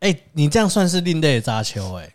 [0.01, 2.11] 哎，你这样算是另类的杂球哎。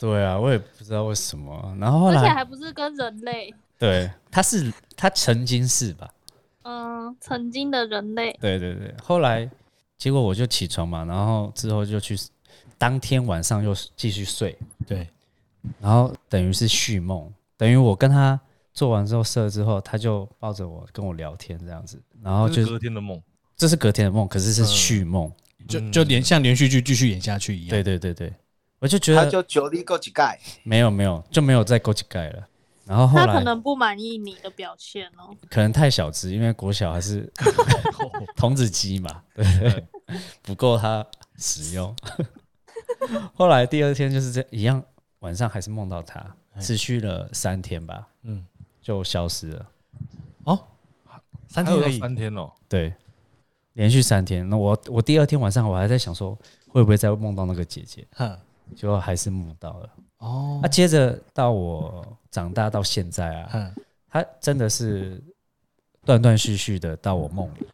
[0.00, 1.76] 对啊，我也不知道为什么。
[1.78, 3.54] 然后后来，而且还不是跟人类。
[3.78, 6.10] 对，他是他曾经是吧？
[6.62, 8.34] 嗯，曾经的人类。
[8.40, 9.48] 对对对，后来
[9.98, 12.16] 结果我就起床嘛，然后之后就去，
[12.78, 14.56] 当天晚上又继续睡。
[14.86, 15.06] 对，
[15.78, 18.40] 然后等于是续梦，等于我跟他
[18.72, 23.20] 做完之后射之后，他就抱着我跟我聊天这样子，然后就隔天的梦，
[23.54, 27.70] 这是隔天的梦，可是是续梦，嗯、就就连像连续剧继续演下去一样。
[27.70, 28.32] 对对对对。
[28.80, 32.46] 我就觉得他就九力勾几盖，没有没有就没有再勾几盖了。
[32.86, 37.30] 然后后来他可能不满意你的表现哦，可能太小只，因为国小还是
[38.34, 39.86] 童子鸡嘛，对 不对？
[40.42, 41.06] 不够他
[41.36, 41.94] 使用。
[43.34, 44.82] 后来第二天就是这一样，
[45.20, 48.44] 晚上还是梦到他，持续了三天吧，嗯，
[48.82, 49.66] 就消失了。
[50.44, 50.58] 哦，
[51.46, 52.92] 三天而已，三天哦，对，
[53.74, 54.48] 连续三天。
[54.48, 56.36] 那我我第二天晚上我还在想说。
[56.72, 58.06] 会不会再梦到那个姐姐？
[58.14, 58.38] 哼，
[58.76, 59.90] 结果还是梦到了。
[60.18, 63.74] 哦，那接着到我长大到现在啊，嗯，
[64.08, 65.22] 她真的是
[66.04, 67.66] 断断续续的到我梦里。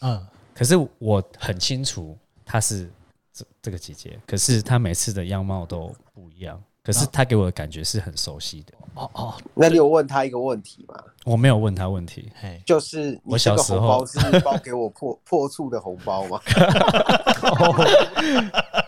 [0.00, 2.90] 嗯，可是我很清楚她是
[3.32, 6.62] 这这个姐姐，可是她每次的样貌都不一样。
[6.82, 8.72] 可是她给我的感觉是很熟悉的。
[9.00, 10.94] 哦哦，那你有问他一个问题吗？
[11.24, 12.30] 我没有问他问题。
[12.38, 16.38] 嘿，就是我小时候是包给我破破处的红包吗？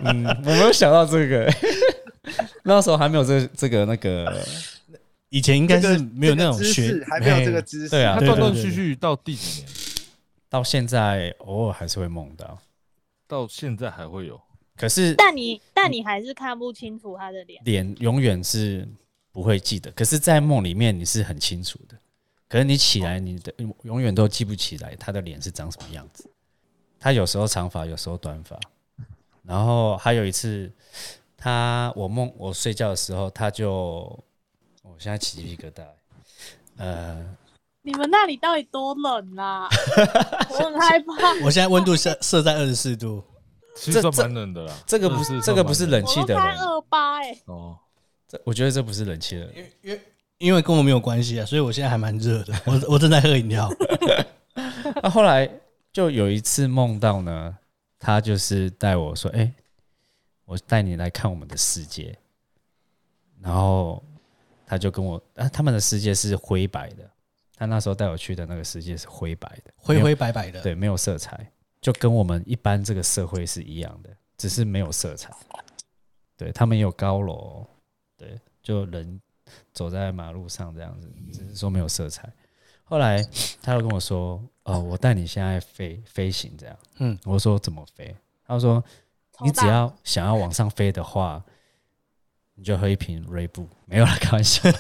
[0.01, 1.51] 嗯，我没有想到这个，
[2.63, 4.31] 那时候还没有这这个那个，
[5.31, 7.89] 以前应该是没有那种学，还没有这个知识。
[7.89, 9.69] 对啊，他断断续续到第几年？
[10.51, 12.59] 到现在偶尔还是会梦到，
[13.27, 14.39] 到现在还会有。
[14.77, 18.87] 可是，但你但你还是看不清楚他的脸，脸永远是
[19.33, 19.91] 不会记得。
[19.93, 21.97] 可是，在梦里面你是很清楚的。
[22.49, 23.53] 可是你起来，你的
[23.83, 26.31] 永远都记不起来他的脸是长什么样子。
[27.01, 28.61] 他有时候长发，有时候短发。
[29.43, 30.71] 然后还有一次，
[31.37, 33.69] 他我梦我睡觉的时候，他就
[34.83, 35.83] 我现在起鸡皮疙瘩。
[36.77, 37.25] 呃，
[37.83, 39.67] 你们那里到底多冷啊？
[40.51, 41.45] 我很害怕。
[41.45, 43.25] 我现在温度设设在二十四度，
[43.75, 44.75] 其实蛮冷的啦。
[44.87, 47.37] 这个不是这个不是冷气的，三二八哎。
[47.47, 47.79] 哦，
[48.33, 50.01] 这我觉得这不是冷气了，因因
[50.39, 52.55] 因为跟我没有关系啊，所以我现在还蛮热的。
[52.65, 53.71] 我我正在喝饮料。
[55.03, 55.49] 那后来
[55.93, 57.59] 就有一次梦到呢。
[58.05, 59.55] 他就是带我说：“哎、欸，
[60.45, 62.19] 我带你来看我们的世界。”
[63.41, 64.03] 然后
[64.67, 67.09] 他就跟我啊，他们的世界是灰白的。
[67.55, 71.49] 他那时候带我去的那个世界是灰白的，灰灰白白的，对，没有色彩，
[71.81, 75.33] 就跟我们一般这个社会是一样的，只是没有色彩。
[76.37, 77.65] 对他们也有高楼，
[78.23, 79.21] 对，就人
[79.73, 82.31] 走在马路上这样子，只是说没有色彩。
[82.85, 83.21] 后来
[83.61, 88.15] 他又跟我说：“哦，我带你现在飞飞行这样。”嗯，我说怎么飞？
[88.47, 88.83] 他说
[89.43, 91.43] ：“你只要想要往上飞的话。”
[92.55, 94.63] 你就喝一瓶瑞布，没有了，开玩笑。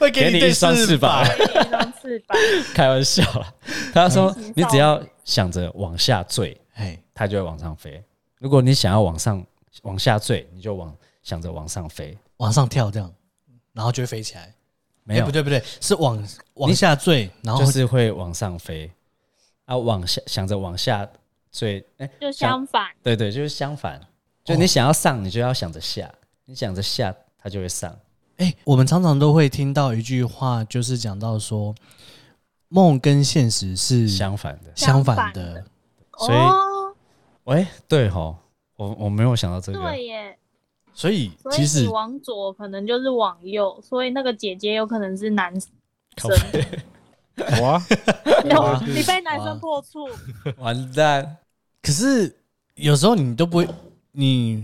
[0.00, 2.36] 会给你一双翅膀，一双翅膀，
[2.74, 3.54] 开玩笑了。
[3.92, 8.02] 他说，你只要想着往下坠，哎，它就会往上飞。
[8.38, 9.44] 如果你想要往上
[9.82, 13.12] 往下坠，你就往想着往上飞，往上跳这样，
[13.72, 14.54] 然后就会飞起来。
[15.04, 18.90] 没有，不对不对，是往往下坠，然后就是会往上飞。
[19.64, 21.08] 啊，往下想着往下
[21.50, 22.88] 坠，哎，就相反。
[23.02, 24.00] 对对，就是相反。
[24.44, 26.06] 就你想要上，你就要想着下；
[26.44, 27.96] 你想着下，它就会上。
[28.38, 31.74] 哎，我们常常都会听到一句话，就是讲到说，
[32.68, 35.64] 梦跟现实是相反的，相反的。
[36.18, 36.38] 所以，
[37.44, 38.36] 喂，对吼，
[38.76, 39.80] 我我没有想到这个。
[39.80, 40.38] 对耶。
[40.94, 45.70] 所以，其实往左可能就是往右，所以那个姐姐有可能是男生。
[47.62, 47.82] 哇！
[48.86, 50.06] 你被男生破处，
[50.58, 51.38] 完蛋。
[51.80, 52.36] 可是
[52.74, 53.68] 有时候你都不会。
[54.14, 54.62] 你、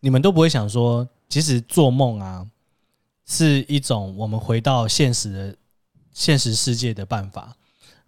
[0.00, 2.44] 你们都不会想说，其实做梦啊，
[3.24, 5.56] 是一种我们回到现实的
[6.12, 7.54] 现实世界的办法。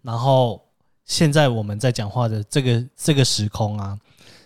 [0.01, 0.61] 然后
[1.05, 3.97] 现在我们在讲话的这个这个时空啊，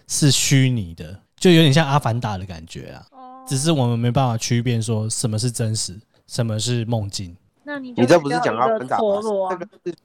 [0.07, 3.05] 是虚拟的，就有点像阿凡达的感觉啊。
[3.47, 7.35] 只是我们没办法区辨说什么是真实，什么是梦境。
[7.63, 9.03] 那你你这不是讲阿凡达吗？
[9.49, 9.95] 这个是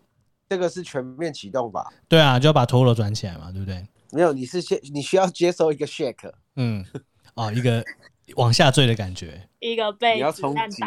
[0.48, 1.86] 这个是全面启动吧？
[2.08, 3.86] 对啊，就要把陀螺转起来嘛，对不对？
[4.12, 6.84] 没有，你是先你需要接受一个 shake，嗯，
[7.34, 7.84] 哦，一个
[8.36, 10.82] 往下坠的感觉，一个被你要冲击，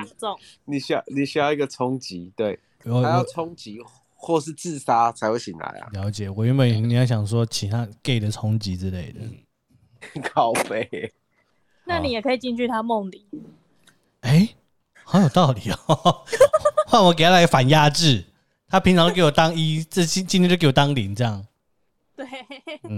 [0.65, 3.79] 你需要你需要一个冲击，对，还要冲击
[4.15, 5.89] 或是自杀才会醒来啊。
[5.91, 9.19] 了解，我原本你要想说其他 gay 的冲击之类的，
[10.33, 11.13] 靠背，
[11.85, 13.25] 那你也可以进去他梦里，
[14.21, 14.49] 哎，
[15.03, 16.23] 好有道理哦，
[16.87, 18.25] 换我给他来反压制，
[18.67, 21.45] 他平常给我当一，这今今天就给我当零，这样。
[22.15, 22.25] 对，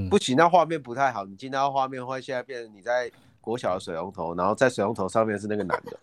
[0.10, 1.26] 不行，那画面不太好。
[1.26, 6.00] 你进到画面会现在变成你在国小的水龙头，然后在水龙头上面是那个男的。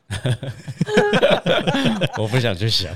[2.20, 2.94] 我不想去想，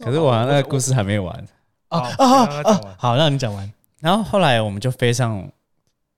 [0.00, 1.46] 可是我那个故事还没完
[1.88, 2.96] 啊啊！
[2.96, 3.70] 好，让你讲完。
[4.00, 5.50] 然后后来我们就飞上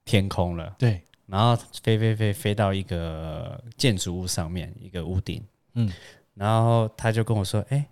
[0.06, 5.44] 天空了，对，然后飞飞飞飞到一个建筑物上面，一个屋顶，
[5.74, 5.92] 嗯，
[6.32, 7.84] 然后他就跟我说：“哎，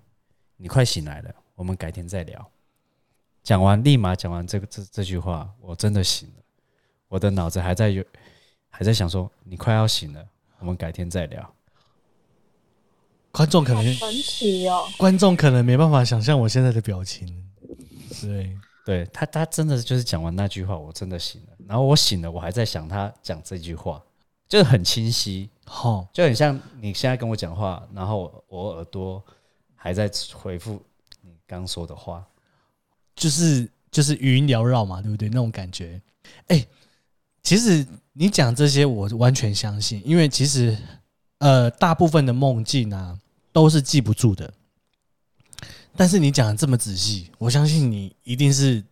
[0.57, 2.51] 你快醒来了，我们改天再聊。”
[3.43, 6.35] 讲完，立马讲完这个这这句话，我真的醒了。
[7.09, 8.03] 我的脑子还在有，
[8.71, 10.27] 还在想说，你快要醒了，
[10.61, 11.55] 我们改天再聊。
[13.33, 17.45] 观众可能神奇哦，观众可能没办法想象我现在的表情。
[18.23, 18.57] 对，
[18.87, 21.54] 对他，他真的就是讲完那句话，我真的醒了。
[21.67, 24.03] 然后我醒了，我还在想他讲这句话，
[24.49, 29.23] 就是很清晰，好，就很像你现在跟我讲话，然后我耳朵
[29.75, 30.83] 还在回复
[31.23, 32.25] 你刚说的话。
[33.17, 35.29] 就是就是余音缭绕嘛，对不对？
[35.29, 36.03] 那种感觉，
[36.49, 36.69] 哎、欸，
[37.45, 40.77] 其实你讲这些，我完全相信，因为其实
[41.39, 43.17] 呃，大部分的梦境啊
[43.53, 44.53] 都是记不住的。
[45.97, 48.83] 但是你讲的这么仔细，我相信你一定是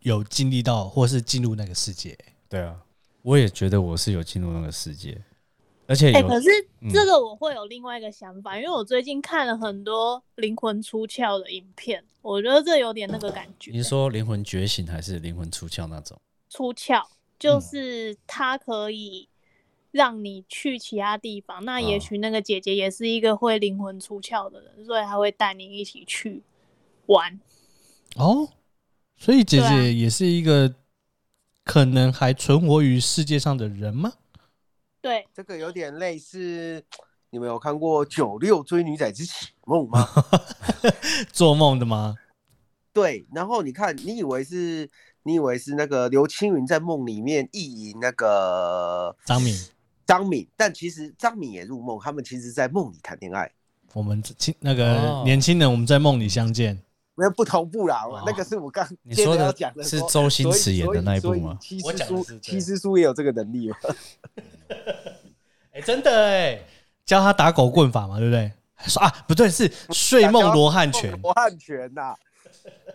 [0.00, 2.16] 有经历到，或是进入那个世界。
[2.48, 2.82] 对啊，
[3.22, 5.20] 我也觉得我是有进入那个世界。
[5.86, 6.50] 而且，哎、欸，可是
[6.92, 13.70] 这个我会有另外一个想法，嗯、因为我最近看了很多灵魂出窍的影片，我觉得这有点那个感觉。
[13.70, 16.20] 你是说灵魂觉醒还是灵魂出窍那种？
[16.50, 17.02] 出窍
[17.38, 19.30] 就是它可以
[19.90, 21.62] 让你去其他地方。
[21.62, 26.42] 嗯、那也许那个姐姐也是一个会灵魂出窍的人，所以她会带你一起去
[27.06, 27.40] 玩。
[28.16, 28.50] 哦，
[29.18, 30.72] 所以姐姐也是一个
[31.64, 34.12] 可能还存活于世界上的人吗？
[35.00, 36.82] 对，这个有点类似，
[37.30, 40.08] 你们有看过《九六追女仔之启梦》吗？
[41.32, 42.14] 做梦的吗？
[42.92, 44.88] 对，然后你看，你以为是，
[45.24, 49.54] 你以为是那个刘青云在梦里面意淫那个张敏，
[50.06, 53.50] 张敏，但其实张敏也入梦，他们其实在梦里谈恋爱。
[53.92, 56.82] 我们青那个年轻人，我们在梦里相见。
[57.18, 61.58] 没有不同步啦，哦、那个是我刚你说的讲的是周星驰演的那一部吗？
[61.60, 63.76] 七师叔，七师叔也有这个能力吗？
[65.72, 66.62] 哎、欸，真的哎，
[67.04, 68.52] 教他打狗棍法嘛，对不对？
[68.86, 72.14] 说啊，不对，是睡梦罗汉拳， 罗汉拳呐，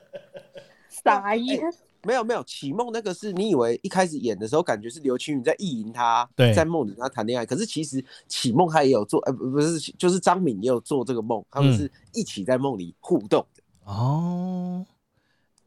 [1.04, 1.62] 傻眼。
[2.06, 7.46] 没有没有，启梦那个是你以为一开始演的时候，感觉是刘青云在意淫他，对在梦里跟他谈恋爱。
[7.46, 13.53] 可是其实启梦他也有做，呃，不是，就是张敏也有做这个梦，他们是一起在梦里互动的。
[13.86, 14.86] 哦，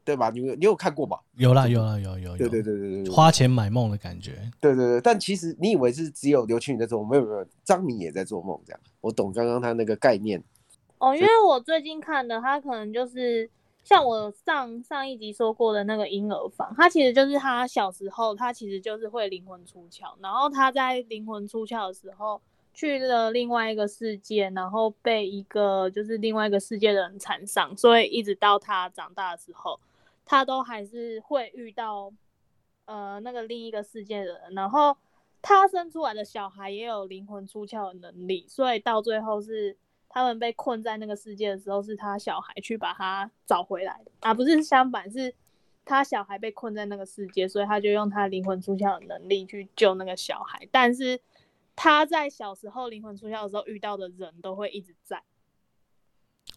[0.03, 0.29] 对吧？
[0.29, 1.19] 你你有看过吧？
[1.35, 2.37] 有啦，有啦，有有有。
[2.37, 4.51] 对对对对对，花钱买梦的感觉。
[4.59, 8.59] 对对对，但其实你以为是只有刘青云在做梦，没有没有，张敏也在做梦。
[8.65, 10.43] 这样，我懂刚刚他那个概念。
[10.97, 13.49] 哦，因为我最近看的，他可能就是
[13.83, 22.41] 像我上上一集说过的那个婴儿房，他其实就是他小时候，他其实就是会灵魂出窍，然后他在灵魂出窍的时候。
[22.77, 29.79] 去了另外一个世界，然后被一个就是另外一个世界的人缠上，所以一直到他长大的时候，
[30.23, 32.13] 他都还是会遇到
[32.85, 34.95] 呃那个另一个世界的人，然后
[35.41, 39.75] 他生出来的小孩也有灵魂出窍的能力，所以到最后是
[40.07, 45.33] 他们被困在那个世界的时候，是他小孩去把他找回来的，啊、不是相反，是
[45.83, 51.19] 他小孩被困在那个世界，所以他就用他灵魂出窍的能力去救那个小孩，但是。
[51.77, 55.23] 他在小时候灵魂出窍的时候遇到的人都会一直在，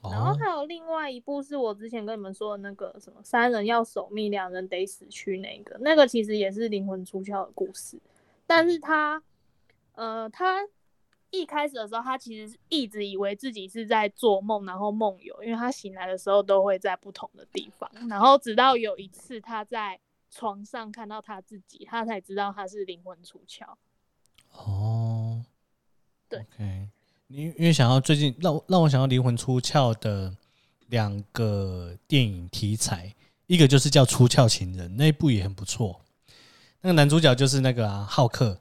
[0.03, 8.01] 然后还有另外一部是我之前跟你们说的那个什么三人要守密，两人得死去那个，那个其实也是灵魂出窍的故事，
[8.47, 9.23] 但是他，
[9.93, 10.67] 呃，他
[11.31, 20.01] 一开始的时候他其实一直以为自己是在做梦，然后梦游，因为他醒来的时候都会在不同的地方，然后直到有一次他在
[20.31, 23.67] 床上看到他自己，他才知道他是灵魂出窍。
[24.53, 25.00] 哦，
[26.31, 26.89] 对，OK，
[27.27, 30.35] 因因为想要最近让让我想要灵魂出窍的
[30.87, 33.13] 两个电影题材，
[33.49, 36.01] 一个就是叫《出窍情人》，那一部也很不错，
[36.81, 38.61] 那个男主角就是那个啊浩克，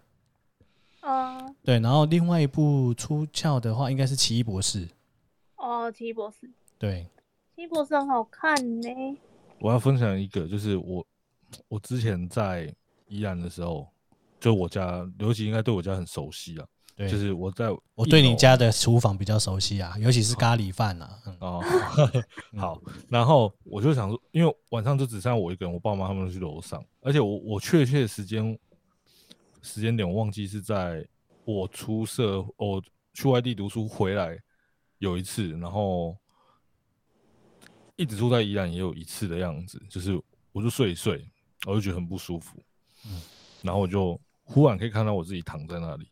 [1.01, 4.87] 嗯，对，然后另外一部出窍的话，应该是《奇异博士》，
[5.57, 6.47] 哦，《奇异博士》，
[6.79, 7.07] 对，
[7.55, 8.89] 《奇异博士》很好看呢。
[9.59, 11.05] 我要分享一个，就是我
[11.67, 12.73] 我之前在
[13.07, 13.87] 宜兰的时候。
[14.41, 16.65] 就我家刘琦应该对我家很熟悉啊，
[16.99, 21.19] 对，就是我在我对你家的厨房比较熟悉啊，尤其是咖喱饭啊。
[21.39, 21.63] 哦，
[22.59, 28.59] 好，然后我就想说，因为晚上就只剩下我一个人，我爸妈他们都去楼上，而且我我确切的时间
[29.61, 31.07] 时间点我忘记是在
[31.45, 32.83] 我出社，我
[33.13, 34.37] 去外地读书回来
[34.97, 36.17] 有一次，然后
[37.95, 40.21] 一直住在宜兰也有一次的样子，就是
[40.51, 41.25] 我就睡一睡，
[41.65, 42.61] 我就觉得很不舒服，
[43.05, 43.21] 嗯，
[43.61, 44.19] 然后我就。
[44.51, 46.07] 忽然可以看到我自己躺在那里，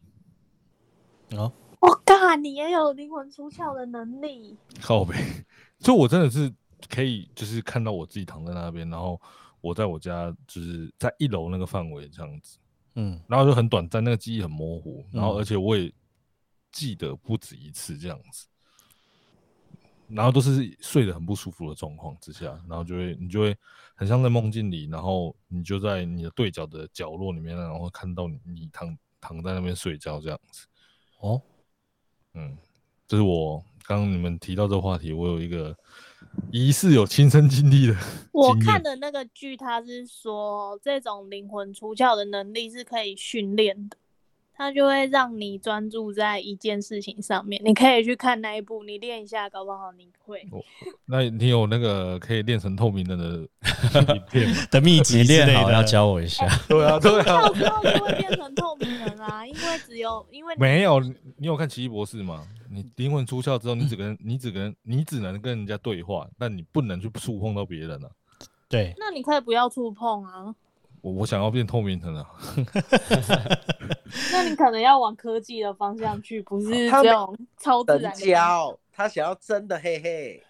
[1.31, 5.45] 哦，我靠，你也有灵魂出窍的能力，靠呗，
[5.79, 6.53] 就我真的是
[6.89, 9.19] 可以，就是看到我自己躺在那边，然后
[9.61, 12.57] 我在我家就是在一楼那个范围这样子，
[12.95, 15.91] 嗯，然后就很短暂，那个记忆很模糊，然后而且我也
[16.71, 18.47] 记得不止一次这样子。
[20.09, 23.53] 然后都是睡得很不舒服的状况之下，然后就会你就会
[23.93, 30.65] 很像在梦境里，然后你就在你的对角的角落里面，然后看到你，你躺躺在那边睡觉这样子。
[31.19, 31.41] 哦，
[32.33, 32.57] 嗯，
[33.07, 35.75] 这是我刚刚你们提到这个话题，我有一个
[36.51, 37.95] 疑似有亲身经历的。
[38.31, 43.97] 我看的那个剧，它是说这种灵魂出窍的能力是可以训练的。
[44.57, 50.39] 他就会让你专注在一件事情上面，你可以去看那一部，你练一下，搞不好你会。
[50.51, 50.59] 哦、
[51.05, 53.47] 那你有那个可以练成透明人的
[54.71, 56.47] 的秘籍之类的，要教我一下。
[56.67, 57.23] 对啊，对啊。
[57.23, 62.43] 到时候就会变成透明人啊，因为只有因为没有你有看奇异博士吗？
[62.69, 68.09] 你灵魂出窍之后，你只跟你只跟你只能跟人家对话，但你不能去触碰到别人啊。
[68.67, 68.93] 对。
[68.97, 70.55] 那你可以不要触碰啊。
[71.07, 72.25] 我我想要变透明人啊。
[74.33, 78.79] 那你可能要往科技的方向去，不是这种超自然的。
[78.91, 80.43] 他想要真的嘿嘿。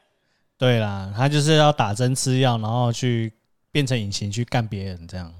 [0.57, 3.31] 对啦，他就是要打针吃药，然后去
[3.71, 5.31] 变成隐形去干别人这样。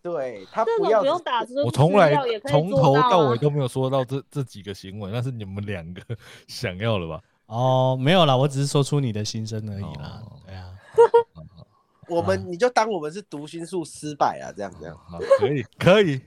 [0.00, 2.14] 对他不要不用打针，我从来
[2.46, 6.02] 从头到尾都没有说到这这几个行为，那是你们两个
[6.46, 7.20] 想要了吧？
[7.46, 10.22] 哦，没有啦，我只是说出你的心声而已啦。
[10.22, 10.70] 哦、对啊。
[12.08, 16.20] 我们你就当我们是读心术失败啊，这样这样，好，可以可以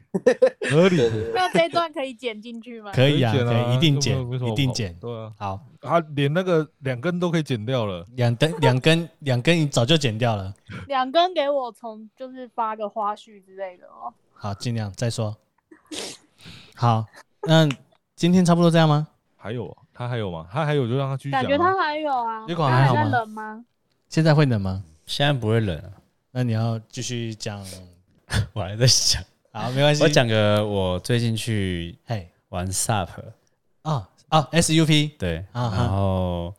[0.72, 0.98] 合理。
[1.34, 2.92] 那这一段可以剪进去吗？
[2.94, 4.94] 可以啊，可以，一定剪，一定剪。
[5.00, 10.54] 对啊，好，啊，连那个两根都可以剪掉了，两根两根两根你早就剪掉了，
[10.88, 14.14] 两根给我从就是发个花絮之类的哦。
[14.34, 15.36] 好，尽量再说。
[16.76, 17.06] 好，
[17.44, 17.68] 那
[18.16, 19.08] 今天差不多这样吗？
[19.36, 20.48] 还有他还有吗？
[20.52, 21.42] 他还有就让他继续讲。
[21.42, 23.04] 感觉他还有啊，结果还好吗？
[23.06, 23.66] 冷吗？
[24.10, 24.84] 现在会冷吗？
[25.08, 25.82] 现在不会冷，
[26.32, 27.66] 那你要继续讲，
[28.51, 29.24] 我还在想。
[29.53, 30.03] 好，没关系。
[30.03, 33.08] 我讲个我最近去嘿玩 SUP
[33.84, 36.53] 啊啊 SUP 对，啊然后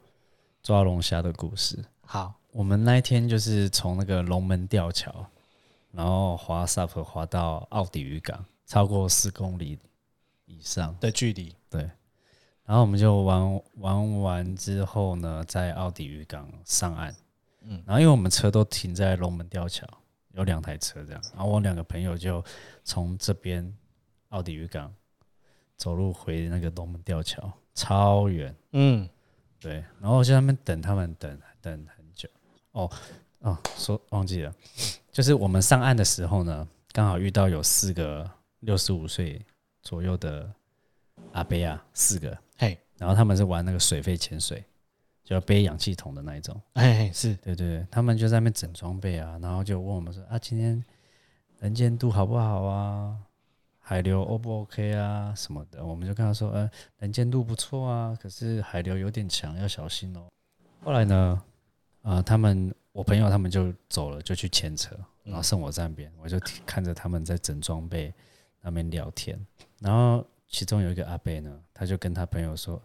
[0.62, 1.78] 抓龙虾的故事。
[2.00, 5.26] 好，我们那一天就是从那个龙门吊桥，
[5.92, 9.78] 然后滑 SUP 滑到奥底渔港，超过四公里
[10.46, 11.54] 以上的距离。
[11.68, 11.82] 对，
[12.64, 17.14] 然后我们就玩玩完之后呢，在奥底渔港上岸。
[17.62, 19.86] 嗯，然后因为我们车都停在龙门吊桥，
[20.32, 22.42] 有两台车这样，然后我两个朋友就
[22.84, 23.74] 从这边
[24.28, 24.94] 奥迪渔港
[25.76, 29.08] 走路回那个龙门吊桥，超远，嗯，
[29.60, 32.28] 对，然后我就在那边等他们等等很久，
[32.72, 32.90] 哦
[33.40, 34.54] 哦，说忘记了，
[35.10, 38.28] 就是我们上岸的时候呢，刚好遇到有四个
[38.60, 39.44] 六十五岁
[39.82, 40.50] 左右的
[41.32, 44.64] 阿伯啊，四个，嘿，然后他们是玩那个水肺潜水。
[45.28, 50.82] 就要背氧气筒的那一种，哎，是对对对，他们就在那边整装备啊，然后就问我们说啊，今天
[51.58, 53.14] 能见度好不好啊？
[53.78, 55.34] 海流 O 不 OK 啊？
[55.36, 56.70] 什么的，我们就跟他说，呃，
[57.00, 60.28] 能见度不错啊，可是海流有点强，要小心哦。
[60.82, 61.42] 后来呢，
[62.00, 68.10] 啊、呃，他们我朋友他们就走了，就去牵车，然后剩我在那边，我就看着他们在整装备
[68.62, 69.38] 那边聊天，
[69.80, 72.80] 然后其中有一个阿贝呢，他就跟他朋友说。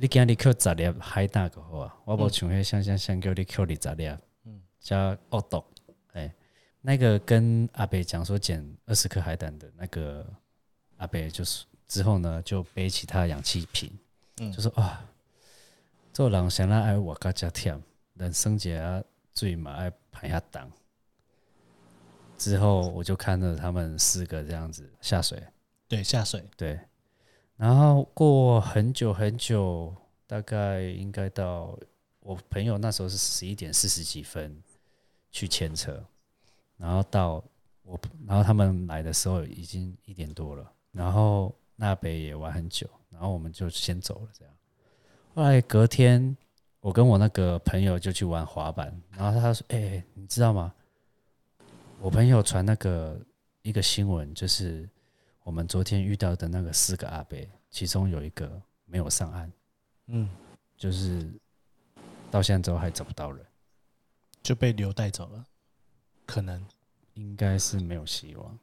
[0.00, 4.06] 你今日扣十粒海胆个好啊，我无像迄像像像叫你扣二十粒，
[4.44, 5.64] 嗯，加恶毒，
[6.12, 6.32] 哎，
[6.80, 10.24] 那个跟阿伯讲说捡二十颗海胆的那个
[10.98, 13.90] 阿伯，就是之后呢就背起他的氧气瓶，
[14.36, 15.04] 嗯，就说啊，
[16.12, 17.80] 做人先来爱活较加忝，
[18.14, 19.02] 人生节
[19.34, 20.70] 最嘛爱排下档。
[22.36, 25.42] 之后我就看着他们四个这样子下水，
[25.88, 26.78] 对，下水，对。
[27.58, 29.92] 然后过很久很久，
[30.28, 31.76] 大概应该到
[32.20, 34.62] 我朋友那时候是十一点四十几分
[35.32, 36.00] 去牵车，
[36.76, 37.42] 然后到
[37.82, 44.28] 我，然后他们来的时候已经一点多了，然后那边也玩很久，然后我们就先走了。
[44.32, 44.54] 这样，
[45.34, 46.36] 后来隔天
[46.78, 50.72] 我跟我那个朋友就去玩滑板，然后他说：“哎，你知道吗？
[52.00, 53.18] 我朋友传那个
[53.62, 54.88] 一个新闻，就是。”
[55.48, 57.38] 我们昨天遇到的那个四个阿伯，
[57.70, 59.50] 其中有一个没有上岸，
[60.08, 60.28] 嗯，
[60.76, 61.26] 就是
[62.30, 63.42] 到现在都还找不到人，
[64.42, 65.42] 就被流带走了，
[66.26, 66.62] 可能。
[67.14, 68.58] 应该是没有希望。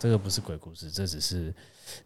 [0.00, 1.54] 这个不是鬼故事，这只是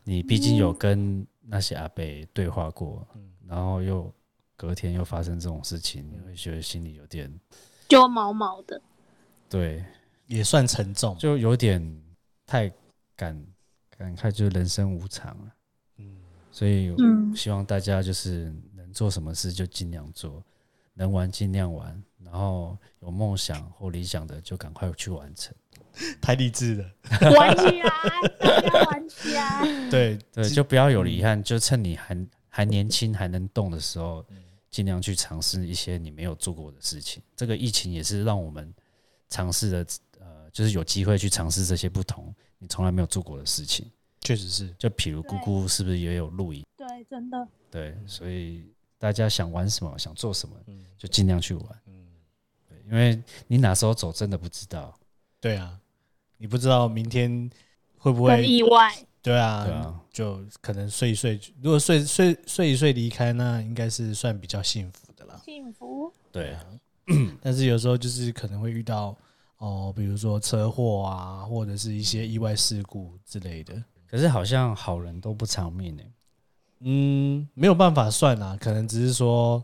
[0.04, 2.04] 你毕竟有跟那些阿伯
[2.34, 4.12] 对话过，嗯，然后又
[4.54, 7.32] 隔天又发生这种事情，你会觉得心里有点
[7.88, 8.80] 就毛毛的，
[9.48, 9.82] 对，
[10.26, 12.02] 也算沉重，就有点
[12.44, 12.70] 太
[13.16, 13.34] 感。
[14.00, 15.52] 感慨就是人生无常啊，
[15.98, 16.16] 嗯，
[16.50, 16.90] 所以
[17.36, 20.42] 希望大家就是能做什么事就尽量做，
[20.94, 25.54] 能玩尽量玩，然后有梦想或理想的就赶快去完成。
[26.18, 26.90] 太励志了，
[27.36, 27.90] 玩起来，
[28.38, 29.90] 大家玩起来。
[29.90, 34.24] 对 对，就不要有遗憾，就趁你还还年轻还能动的时候，
[34.70, 37.22] 尽量去尝试一些你没有做过的事情。
[37.36, 38.72] 这个疫情也是让我们
[39.28, 39.86] 尝试的，
[40.20, 42.34] 呃，就是有机会去尝试这些不同。
[42.62, 43.90] 你从来没有做过的事情，
[44.20, 44.68] 确实是。
[44.78, 46.62] 就譬如姑姑是不是也有露营？
[46.76, 47.48] 对，真的。
[47.70, 48.62] 对，所以
[48.98, 50.54] 大家想玩什么，想做什么，
[50.98, 51.66] 就尽量去玩。
[51.86, 52.06] 嗯，
[52.68, 54.94] 对，因为你哪时候走，真的不知道。
[55.40, 55.80] 对啊，
[56.36, 57.50] 你不知道明天
[57.96, 58.92] 会不会意外。
[59.22, 61.40] 对啊，对啊，就可能睡一睡。
[61.62, 65.40] 如果睡睡睡一睡离开，那应该是算比较幸福的了。
[65.42, 66.12] 幸福。
[66.30, 66.66] 对啊，
[67.40, 69.16] 但是有时候就是可能会遇到。
[69.60, 73.74] 哦，比如说车祸啊，或者是一些意外事故之类的。
[74.06, 76.02] 可是好像好人都不长命呢。
[76.80, 79.62] 嗯，没有办法算啊，可能只是说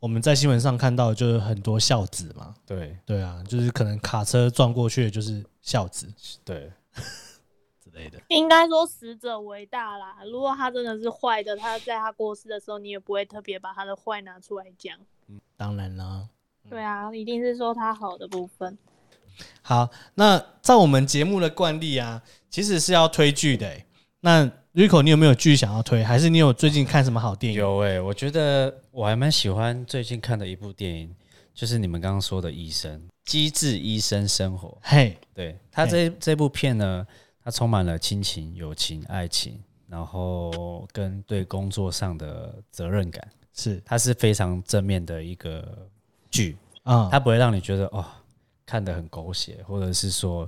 [0.00, 2.54] 我们在新闻上看到就是很多孝子嘛。
[2.64, 6.10] 对对啊，就是可能卡车撞过去的就是孝子，
[6.42, 6.72] 对
[7.84, 8.18] 之类的。
[8.28, 10.16] 应该说死者为大啦。
[10.24, 14.98] 如果他真的是坏的，他在他过世的时候，你也不会特别把他的坏拿出来讲。
[15.28, 16.26] 嗯，当然啦。
[16.70, 18.78] 对啊，一定是说他好的部分。
[19.62, 23.70] 好，那在我们节目的惯例啊，其实是要推剧的。
[24.20, 26.04] 那 Rico，你有没有剧想要推？
[26.04, 27.58] 还是你有最近看什么好电影？
[27.58, 31.14] 有哎，我觉得我还蛮喜欢最近看的一部电影，
[31.54, 34.68] 就是你们刚刚说的《医生机智医生生活》。
[34.82, 37.06] 嘿，对，他这这部片呢，
[37.42, 39.58] 它充满了亲情、友情、爱情，
[39.88, 45.88] 然后跟对工作上的责任感，是它是非常正面的一个
[46.30, 48.04] 剧啊，它不会让你觉得哦。
[48.66, 50.46] 看得很狗血，或者是说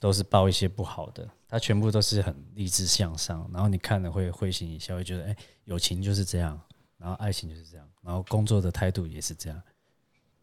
[0.00, 6.58] 都是报一些不好的，它全部都是很励志向上，然后你看了会会心一笑，会觉得哎、欸，友情就是这样，
[6.96, 9.62] 然后爱情就是这样，然后工作的态度也是这样，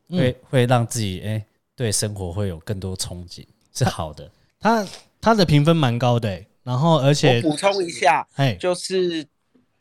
[0.07, 4.31] 会会让自己哎、欸、对生活会有更多憧憬，是好的。
[4.59, 4.87] 它
[5.19, 9.27] 它的评分蛮高的、欸，然后而且我补充一下，哎，就是。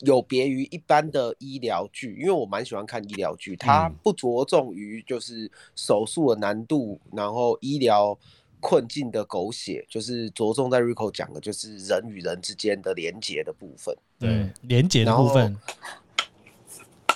[0.03, 8.17] 有别于一般的医疗剧，因为我蛮喜欢看医疗剧，它不着重于就是手术的难度，然后医疗
[8.61, 13.97] 困境的狗血，就是着重在 Rico 讲的，就是人与人之间的连结的部分。
[14.19, 15.57] 对，连结的部分。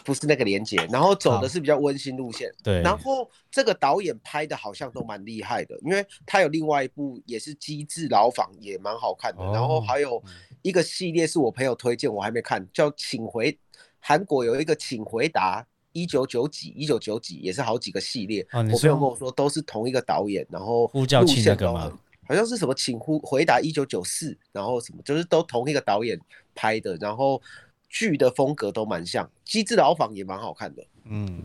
[0.05, 2.49] 不是那个连结，然后走的是比较温馨路线。
[2.63, 9.43] 对，然后这个导演拍的好像都蛮厉害的，因为他有另外一部也是机智牢房，也蛮好看的。
[9.43, 10.23] 哦、然后还有
[10.67, 13.53] 一个系列是我朋友推荐，我还没看，叫《请回》，
[14.01, 18.43] 韩国有一个《请回答一九九几一九九几》，也是好几个系列。
[18.51, 21.97] 哦、我朋友跟我说都是同一个导演，然后呼叫庆那个吗
[22.27, 26.21] 好像是什么《请呼回答一九九四》，然后什么就是都同一个导演
[26.55, 27.41] 拍的，然后。
[27.89, 30.85] 剧的风格都蛮像，《机智牢房》也蛮好看的。
[31.05, 31.45] 嗯，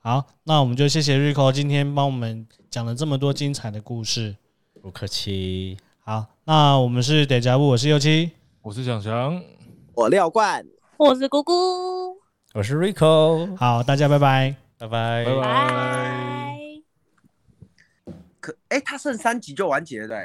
[0.00, 4.36] 好，那我们就谢谢 Rico 今天帮我们讲了这么多精彩的故事。
[4.82, 5.78] 不客气。
[6.08, 8.30] 好，那我们是 Deja Vu，我是右七，
[8.62, 9.42] 我是蒋翔，
[9.92, 10.64] 我廖冠，
[10.98, 11.52] 我是姑姑，
[12.54, 13.56] 我是 Rico。
[13.56, 16.56] 好，大家拜拜，拜拜，拜拜。
[18.38, 20.14] 可，哎、欸，他剩三集就完结了，对。